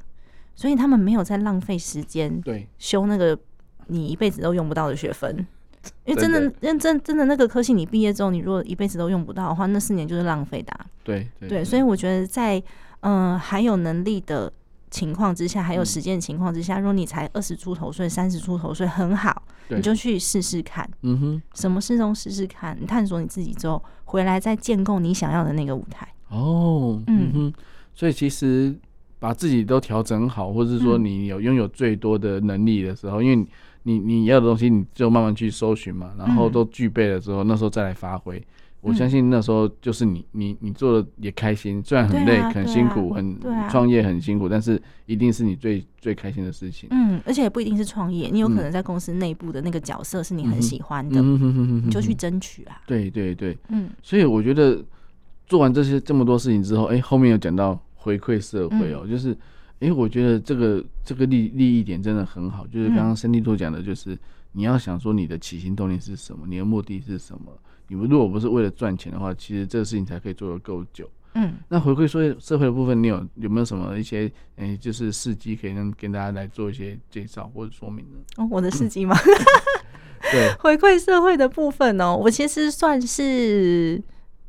[0.55, 3.38] 所以他们没有在浪费时间，对，修那个
[3.86, 5.34] 你一辈子都用不到的学分，
[6.05, 10.72] 因为真的认真真的那个科系，你毕业之后，你如果一辈子都用不到的话，那四年就是浪费的。
[11.03, 12.62] 对对，所以我觉得在
[13.00, 14.53] 嗯还有能力的
[14.90, 26.07] 情况之下，还有时间的情况之下，如果你才二十出头岁、三十出头岁，很好，你就去试试看，嗯哼，什么事都试试看，你探索你自己之后，回来再建构你想要的那个舞台。
[26.28, 27.53] 哦，嗯哼，
[27.94, 28.78] 所以其实。
[29.23, 33.47] 把自己都调整好，或者是说你有拥有最多的能力的时候，嗯、因为
[33.85, 38.37] 你你要的东西，你就慢慢去搜寻嘛，然后都具备了之后，那时候再来发挥。
[38.37, 38.45] 嗯、
[38.81, 43.39] 我相信那时候就是你你你做的也开心，虽然很累、啊、很辛苦、啊、很
[43.70, 46.89] 创业很辛苦，但是一定是你最最开心的事情。
[46.91, 52.83] 嗯，而且也不一定是创业，你有可能在公司内部的那个角色是你很喜欢的，你就去争取啊。
[52.89, 54.85] 对对对，嗯，所以我觉得
[55.47, 57.81] 做完这些这么多事情之后，哎、欸，后面有讲到。
[58.03, 59.32] 回馈社会哦，就是，
[59.78, 62.66] 哎、欸，我觉得这个这个利利益点真的很好。
[62.66, 64.18] 就是刚刚森蒂托讲的，就是
[64.50, 67.57] 你要想说你的起心动念是什么，你的目的是什么。
[67.86, 71.09] 你们如果不是为了赚钱的话，其实这个事情才可以做得够久。
[71.34, 74.26] 嗯，那回馈社会社会的部分，你有有没有什么一些，
[74.57, 78.18] 哎、欸，就是事迹可以跟跟大家来做一些介绍或者说明呢？
[78.38, 79.16] 哦，我的事迹吗？
[80.32, 84.03] 对， 回馈社会的部分哦，我其实算是。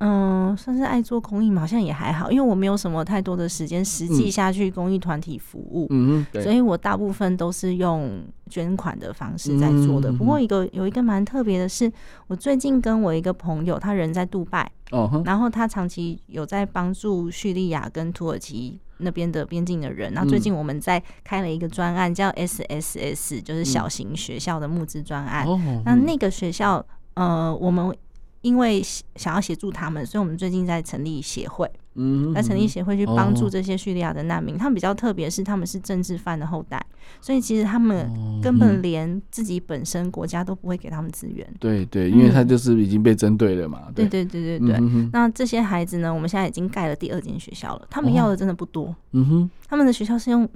[0.05, 10.11] 嗯，算是爱做公益嘛，好像也还好，因为我没有什么太多的时间实际下去公益团体服务，嗯，所以我大部分都是用捐款的方式在做的。
[10.11, 11.89] 不过一个有一个蛮特别的是，
[12.27, 25.47] 我最近跟我一个朋友，他人在杜拜，哦，然后他长期有在帮助叙利亚跟土耳其那边的边境的人，然后最近我们在开了一个专案，叫 SSS，就是小型学校的募资专案。
[25.85, 27.95] 那那个学校，呃，我们。
[28.43, 28.83] 因为
[29.15, 34.57] 想要协助他们，所以我们最近在成立协会，嗯，在成立协会去帮助这些叙利亚的难民。
[34.57, 36.85] 他们比较特别，是他们是政治犯的后代，
[37.21, 38.07] 所以其实他们
[38.41, 41.47] 根本连自己本身国家都不会给他们资源。
[41.59, 43.89] 对对，因为他就是已经被针对了嘛。
[43.95, 45.09] 对对对对对。
[45.13, 47.87] 那这些孩子呢，我们现在已经盖了第二间学校了。
[47.89, 48.93] 他们要的真的不多。
[49.13, 50.47] 嗯哼，他们的学校是用。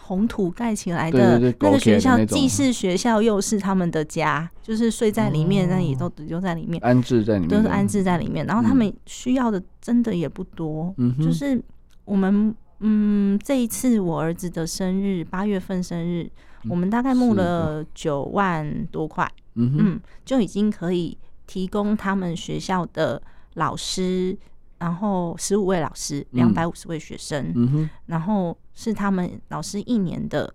[0.00, 8.44] 红土盖起来的那个学校，既是学校又是他们的家，就是睡在里面，那也都留在里面，安置在里面，都是安置在里面。
[8.46, 11.62] 然后他们需要的真的也不多，就是
[12.04, 16.30] 我们嗯，这一次我儿子的生日，八月份生日，
[16.68, 21.16] 我们大概募了九万多块，嗯，就已经可以
[21.46, 23.20] 提供他们学校的
[23.54, 24.36] 老师。
[24.78, 30.54] 然后十五位老师，两百五十位学生，嗯哼，然后是他们老师一年的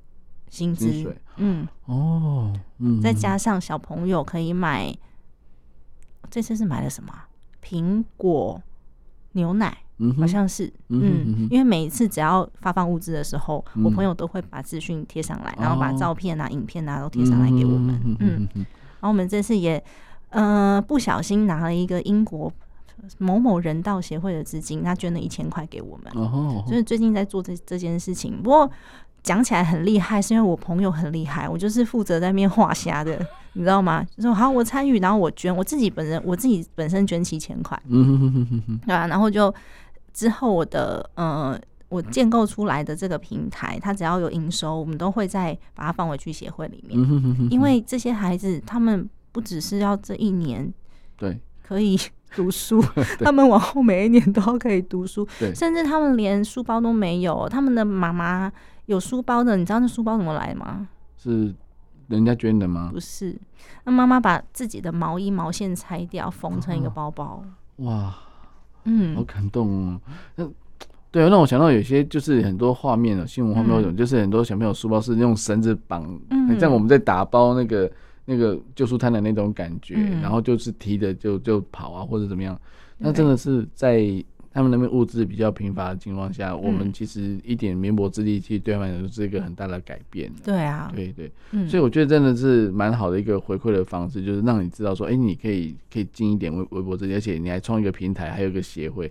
[0.49, 4.95] 薪资，嗯，哦，嗯，再加上小朋友可以买，
[6.29, 7.11] 这次是买了什么？
[7.61, 8.61] 苹果、
[9.31, 19.83] 牛奶，嗯，好像是，嗯，因为每一次只要发放物资的时候，我朋友都会把资讯贴上来，然后把照片啊、影片啊都贴上来给我们，嗯，然后我们这次也，
[20.29, 22.53] 呃，不小心拿了一个英国。
[23.17, 26.13] 某某人道协会的资金，他捐了一千块给我们，
[26.67, 28.41] 所以最近在做这这件事情。
[28.41, 28.69] 不过
[29.23, 33.23] 讲起来很厉害，是因为我朋友很厉害，我就是负责在那边画虾的，
[33.53, 34.03] 你知道吗？
[34.15, 39.53] 就说好，我参与，然后我捐，我自己本人我自己本身捐七千块，对啊，然后就
[40.13, 46.99] 之后我的呃，我建构出来的这个平台，它只要有营收，我们都会再把它放回去协会里面，
[47.51, 50.73] 因为这些孩子他们不只是要这一年，
[51.15, 51.39] 对，
[51.71, 51.97] 可以。
[52.33, 52.81] 读书，
[53.19, 57.45] 他们往后每一年都可以读书，甚至他们连书包都没有。
[57.49, 58.49] 他们的妈妈
[58.85, 60.87] 有书包的，你知道那书包怎么来吗？
[61.17, 61.53] 是
[62.07, 62.89] 人家捐的吗？
[62.93, 63.37] 不是，
[63.83, 67.43] 那妈妈把自己的毛衣毛线拆掉，缝成一个包包。
[67.79, 68.15] 哇，
[68.85, 70.01] 嗯，好感动哦。
[70.37, 70.49] 那
[71.11, 77.91] 对，让我想到有些就是很多画面啊，新闻画面那种，嗯、就是很多小朋友书包是用绳子绑，嗯、很像我们在打包那个
[78.25, 82.59] 那个救书摊的那种感觉，嗯、然后就是提着就就跑啊或者怎么样，
[82.97, 84.23] 那真的是在。
[84.53, 90.29] 他们那边物资比较贫乏的情况下，我们其实一点绵薄之力，其实对他们来说是一个很大的改变。
[90.43, 91.31] 对啊，对对，
[91.69, 99.09] 所以我觉得真的是蛮好的一个回馈的方式，就是让你知道说，哎，你可以可以尽一点微微薄之力，而且你还创一个平台，还有一个协会。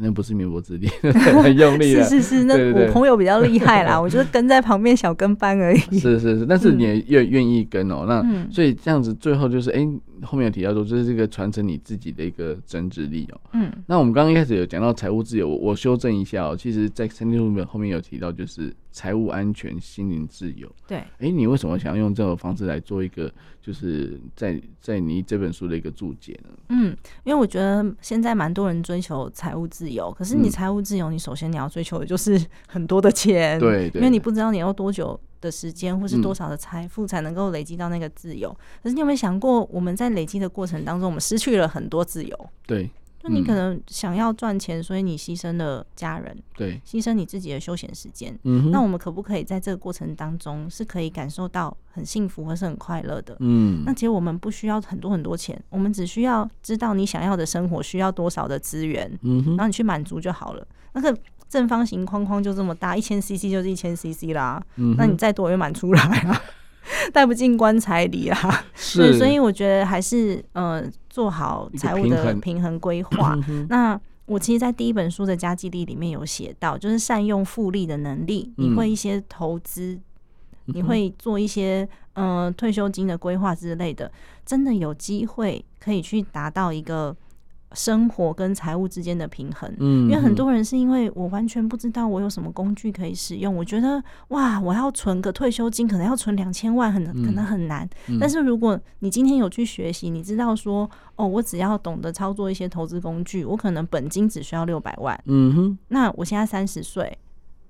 [0.00, 0.86] 那不是绵薄之力，
[1.42, 2.04] 很用力的。
[2.04, 5.78] 是是是，那我朋友比较厉害啦，我就是 跟在旁边小跟班而已。
[5.98, 9.88] 是是是，但是你也愿愿意跟哦、喔，那、嗯、所以这样子最后就是，哎、欸，
[10.22, 13.50] 后面有提到说，这是这个传承你自己的一个增值力哦、喔。
[13.54, 20.68] 嗯，那我们刚刚一开始有讲到财务自由，我修正一下哦、喔，其实在三六五本后面有提到就是财务安全、心灵自由。
[20.88, 23.32] 对，哎、欸，你为什么想要用这种方式来做一个，
[23.62, 26.50] 就是在在你这本书的一个注解呢？
[26.70, 38.50] 嗯，因为我觉得现在蛮多人追求财务自由，可是你财务自由，你首先你要追求的就是 很多的钱，对，因为你不知道你要多久的时间或是多少的财富才能够累积到那个自由。
[38.82, 42.50] 可是你有没有想过，我们在累积的过程当中，我们失去了很多自由？
[42.66, 42.90] 对。
[43.20, 48.38] 就你可能想要赚钱，所以你牺牲了家人，对，牺牲你自己的休闲时间。
[48.44, 53.36] 嗯，那我们可不可以在这个过程当中是可以感受到很幸福或是很快乐的？
[53.40, 60.66] 嗯，那其实我们不需要很多很多钱，我们只需要知道你想要的生活需要多少的资源，嗯，然后你去满足就好了。
[60.92, 61.16] 那个
[61.48, 66.40] 正方形框框就这么大，一千 CC 就是一千 CC 啦，嗯，那你再多也满出来啊。
[67.12, 72.78] 带不进棺材里啊，是， 所以我觉得还是呃做好财务的平衡。
[72.78, 73.38] 规划。
[73.68, 79.98] 那我其实，在第一本书的家计力里面有写到，就是善用复利的能力，你会一些投资，
[80.66, 84.10] 你会做一些呃退休金的规划之类的，
[84.44, 87.16] 真的有机会可以去达到一个。
[87.72, 97.88] 生活跟财务之间的平衡，嗯，因为很多人是因为我完全不知道我有什么工具可以使用，我觉得哇，我要存个退休金，可能要存两千万，很可能很难。
[98.18, 107.18] 但是如果你今天有去学习，你知道说，哦，我只要懂得操作一些投资工具，我可能本金只需要六百万，嗯哼，那我现在三十岁。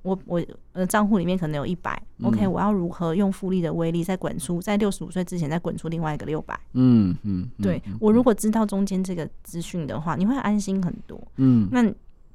[0.09, 0.42] 我我
[0.72, 6.59] 呃账户里面可能有一百，OK，我要如何用复利的威力再滚出，在六十五岁之前再滚出另外一个六百？
[6.72, 11.20] 嗯嗯，对，我如果知道中间这个资讯的话，你会安心很多。
[11.36, 11.84] 嗯，那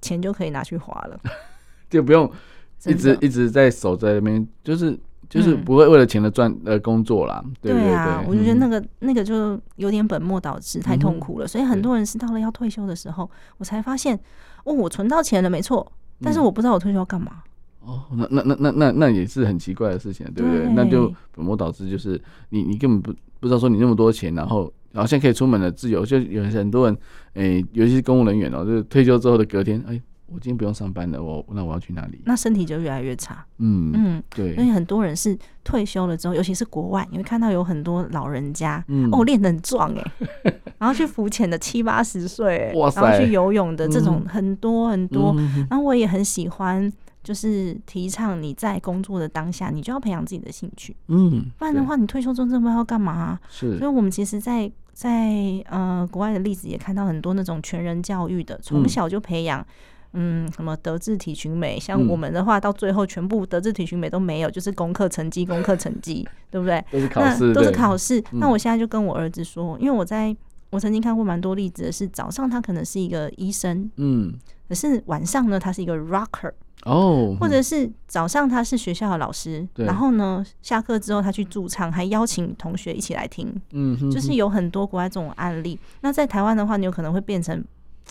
[0.01, 1.19] 钱就可以拿去花了，
[1.89, 2.31] 就不用
[2.85, 4.99] 一直一直在守在那边，就是
[5.29, 7.43] 就是不会为了钱的赚呃工作啦。
[7.61, 11.47] 对对啊，我就觉得那个那个就有点本末倒置，太痛苦了。
[11.47, 14.19] 所以很多人是到了要退休的时候，我才发现，
[14.65, 15.89] 哦，我存到钱了，没错，
[16.21, 17.41] 但是我不知道我退休要干嘛。
[17.85, 20.61] 哦，那那那那那那也是很奇怪的事情，对不对？
[20.61, 22.19] 对，那就本末倒置，就是
[22.49, 26.97] 你你根本不不知道说你那么多钱，然后然后现在可以出门的自由，就有很多人，
[27.33, 32.21] 哎、欸，尤其是公务人员哦，就是退休之后的隔天，哎、欸，我今天不用上班了，我那我要去哪里？
[32.25, 33.45] 那身体就越来越差。
[33.57, 40.11] 嗯嗯，对，因为很多人是退休了之后，尤其是国外，你会看到有很多老人家，嗯、哦，练得很壮哎，
[40.79, 46.91] 然后去浮潜的七八十岁，哇塞，然后去游泳的这种很多很多，嗯、然后我也很喜欢。
[47.23, 53.39] 就是提倡你在工作的当下，你就要培养自己的兴趣，嗯，不然的话，你退休之后真的不知道要干嘛啊。
[53.49, 59.65] 是，所以我们其实在，在在呃国外的例子也看到很多那种全人教育的，从小就培养，
[60.11, 61.79] 嗯，什么德智体群美。
[61.79, 66.83] 像我们的话，到最后全部德智体群美都没有，就是功课成绩，功课成绩，对不对？
[66.91, 68.23] 都是考试，都是考试。
[68.33, 70.35] 那我现在就跟我儿子说，因为我在
[70.71, 74.33] 我曾经看过蛮多例子的是，早上他可能是一个医生，嗯，
[74.67, 76.51] 可是晚上呢，他是一个 rocker。
[76.85, 83.53] 哦，或者是早上他是学校的老师，然后呢，下课之后他去驻唱，还邀请同学一起来听。
[83.71, 85.79] 嗯，就是有很多国外这种案例。
[86.01, 87.63] 那在台湾的话，你有可能会变成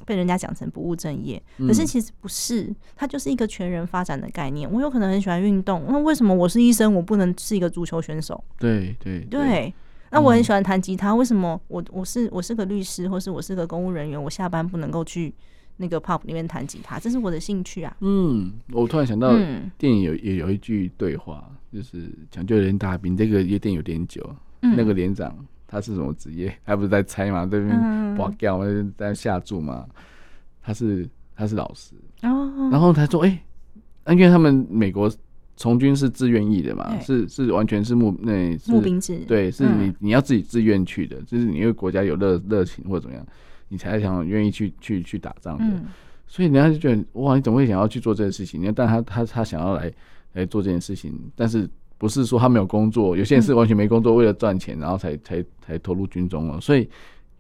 [0.07, 4.71] 被人家讲成不务正业，可是其实不是，它就是一个全人发展的概念。
[4.73, 8.43] 我有可能很喜欢运动，那为什么我是医生，我不能是一个足球选手？
[8.59, 9.75] 对对对。
[10.11, 15.35] 那我很喜欢弹吉他，为什么我我是我是个律师，或是我是个公务人员，我下班不能够去？
[15.77, 17.97] 那个 pop 里面弹吉他，这是我的兴趣啊。
[18.01, 19.35] 嗯，我突然想到，
[19.79, 23.17] 电影有也有一句对话，就是抢救连大兵。
[23.17, 24.25] 这个夜店有点久，
[24.61, 25.35] 那个连长
[25.67, 26.55] 他是什么职业？
[26.65, 27.45] 他不是在猜嘛？
[27.47, 28.65] 这边拔掉嘛，
[28.97, 29.87] 在下注嘛？
[30.63, 31.95] 他是他是老师。
[32.21, 33.43] 然后他说：“哎，
[34.09, 35.11] 因为他们美国
[35.57, 43.27] 从军是自愿意的嘛，是是完全是募那募兵制，对，是你你要自己自愿去的，就是你因为国家有热热情或者怎么样。”
[43.73, 45.87] 你才想愿意去去去打仗的，嗯、
[46.27, 48.61] 所以人家就觉得哇，你怎么会想要去做这件事情？
[48.61, 49.91] 你看，但他他他想要来
[50.35, 51.67] 来做这件事情，但是
[51.97, 53.17] 不是说他没有工作？
[53.17, 56.61] 有些人是完全没工作，为了赚钱，然后才才才投入军中了。
[56.61, 56.87] 所以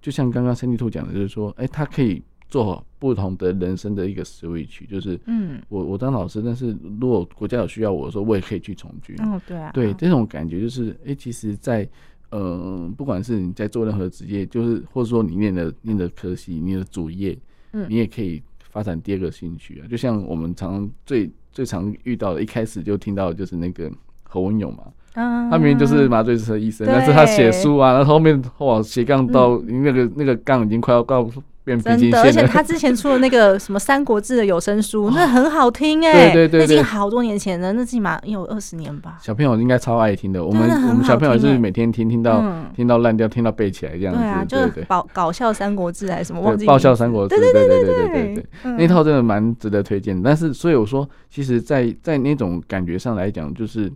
[0.00, 9.14] 就像刚刚 Sandy 兔讲的，就是说，哎、欸，他可以做好不同的人生的一个 switch，就是嗯，我我当老师，但是如果国家有需要我的时候，我也可以去从军。
[9.20, 11.90] 哦，对啊，对这种感觉就是，哎、欸，其实在，在
[12.32, 17.38] 呃，不管是你在做任何职业，就是或者说你念的念的科系，你的主业，
[17.72, 19.86] 嗯，你也可以发展第二个兴趣啊。
[19.86, 23.92] 就像我们常最最常遇到的，一开始就听到的就是那个
[24.24, 24.84] 何文勇嘛。
[25.14, 31.30] 他明明就是麻醉科医生，但是他写书啊，然后后面哇斜杠到那个那个杠已经快要到
[31.64, 32.20] 变平行线。
[32.20, 39.18] 而且他之前出的那个什么《三国志》的有声书，那很好听哎，对对对，已经好多年前了，那起码有二十年吧。
[39.20, 42.42] 小朋友应该超爱听的，我们我们小朋友就是每天听听到
[42.74, 44.20] 听到烂掉，听到背起来这样子。
[44.20, 47.34] 对啊，就是搞搞笑《三国志》还是什么忘记爆笑《三国志》？
[47.38, 50.22] 对对对对对对，那套真的蛮值得推荐。
[50.22, 53.92] 但是所以我说，其实，在在那种感觉上来讲，就是。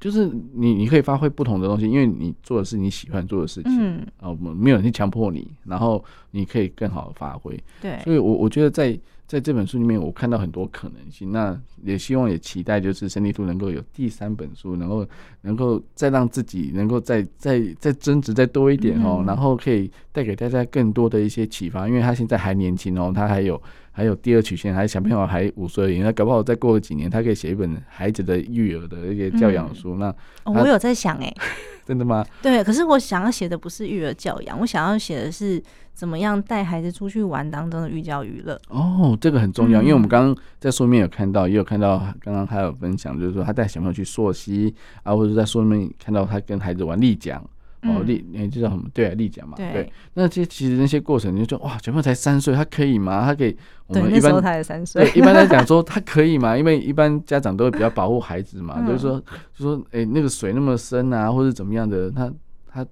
[0.00, 15.06] 就是你，你可以发挥不同的东西，因为你做的是你喜欢做的事情，嗯，啊，我们没有人去强迫你，然后你可以更好的发挥，对，所以我我觉得在在这本书里面，我看到很多可能性，那也希望也期待就是生力兔能够有第三本书，能够
[15.42, 23.60] 能够再让自己能够再再再增值再多一点哦，然后可以带给大家更多的一些启发，因为他现在还年轻哦，他还有。
[23.98, 29.96] 还有第二曲线，还有小朋友还五岁而已，那搞不好再过个几年，他可以写一本孩子的育儿的一些教养书。
[29.96, 30.08] 嗯、那、
[30.44, 31.34] 哦、我有在想，哎，
[31.84, 32.24] 真的吗？
[32.40, 35.60] 对，可是我想要写的不是育儿教养，我想要写的是
[35.94, 38.56] 怎么样带孩子出去玩当中的寓教于乐。
[38.68, 44.72] 哦，这个很重要，嗯、因为我们刚刚在书里面有看到，也有看到刚刚他有分享，就是说他带小朋友去溯溪
[45.02, 47.44] 啊，或者在书里面看到他跟孩子玩立桨。
[47.82, 48.84] 哦，立，你知道什么？
[48.92, 49.56] 对啊，立桨嘛。
[49.56, 49.92] 对。
[50.14, 53.24] 那这其实那些过程，你就说哇，小朋友才三岁，他可以吗？
[53.24, 53.56] 他可以？
[53.86, 55.04] 我们一般他才三岁。
[55.04, 56.58] 对，一般来讲说 他可以吗？
[56.58, 59.20] 因为一般家长都会比较保护孩子嘛，就是说，
[59.54, 62.32] 就说，哎，那个水那么深啊，或者怎么样的，他
[62.66, 62.84] 他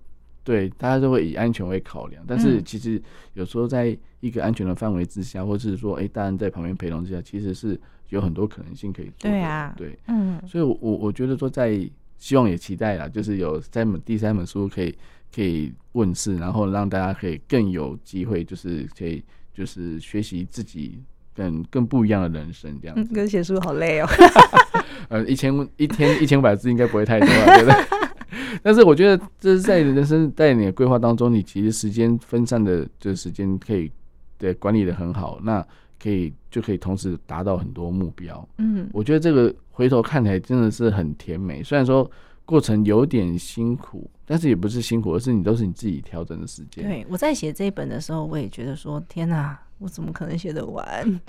[0.44, 2.22] 对大家都会以安全为考量。
[2.24, 3.02] 但是其实
[3.34, 7.78] 有时候在一个安全的范围之下，或者是说，哎，大人在旁边陪同之下，其实是
[8.10, 9.28] 有很多可能性可以做。
[9.28, 9.74] 对啊。
[9.76, 9.98] 对。
[10.06, 10.40] 嗯。
[10.46, 11.90] 所以我我我觉得说在。
[12.18, 14.94] 希望也期待啦，就是有三本第三本书可以
[15.34, 19.22] 可以问世，然后让大家可以更有机会，就是可以
[19.54, 21.00] 就是学习自己
[21.34, 23.14] 更更不一样的人生这样子。
[23.14, 24.08] 跟写书好累哦。
[25.08, 27.76] 呃，一千一天一千五百字应该不会太多， 对不对？
[28.62, 33.90] 但是我觉得这是在人生在你的规划当中，你其实时间分散的就是时间可以
[34.36, 35.64] 对管理的很好，那
[36.02, 38.48] 可以就可以同时达到很多目标。
[38.58, 39.54] 嗯，我觉得这个。
[39.76, 42.10] 回头看起来真的是很甜美，虽然说
[42.46, 46.82] 过程有点辛苦，但是也不是辛苦，而是你都是你自己调整的时间。
[46.82, 51.20] 对，我在写这一本的时候，我也觉得说，天哪，我怎么可能写得完？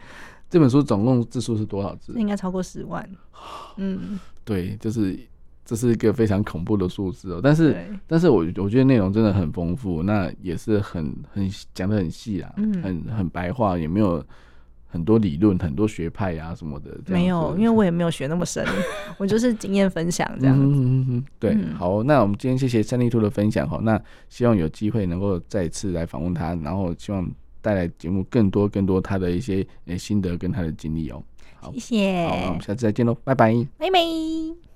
[0.49, 2.13] 这本书总共字数是多少字？
[2.17, 3.05] 应该超过十万。
[3.75, 5.19] 嗯，对，就是
[5.65, 7.41] 这是一个非常恐怖的数字哦。
[7.43, 7.75] 但是，
[8.07, 14.25] 但是我我觉得内容真的很丰富，那也是很很讲的很细啊，嗯，很很白话，也没有。
[14.97, 18.65] 很多理论，很多学派呀、啊、什么的，没有， 因为我也没有学那么深，
[19.19, 20.65] 我就是经验分享这样子。
[20.65, 27.29] 嗯嗯对，嗯、好，那我们今天谢谢生力兔的分享哈，那希望有机会能够再次来访问他，然后希望
[27.61, 29.65] 带来节目更多更多他的一些
[29.97, 31.23] 心得跟他的经历哦。
[31.61, 34.66] 好，谢谢，好，那我们下次再见喽，拜拜，拜拜。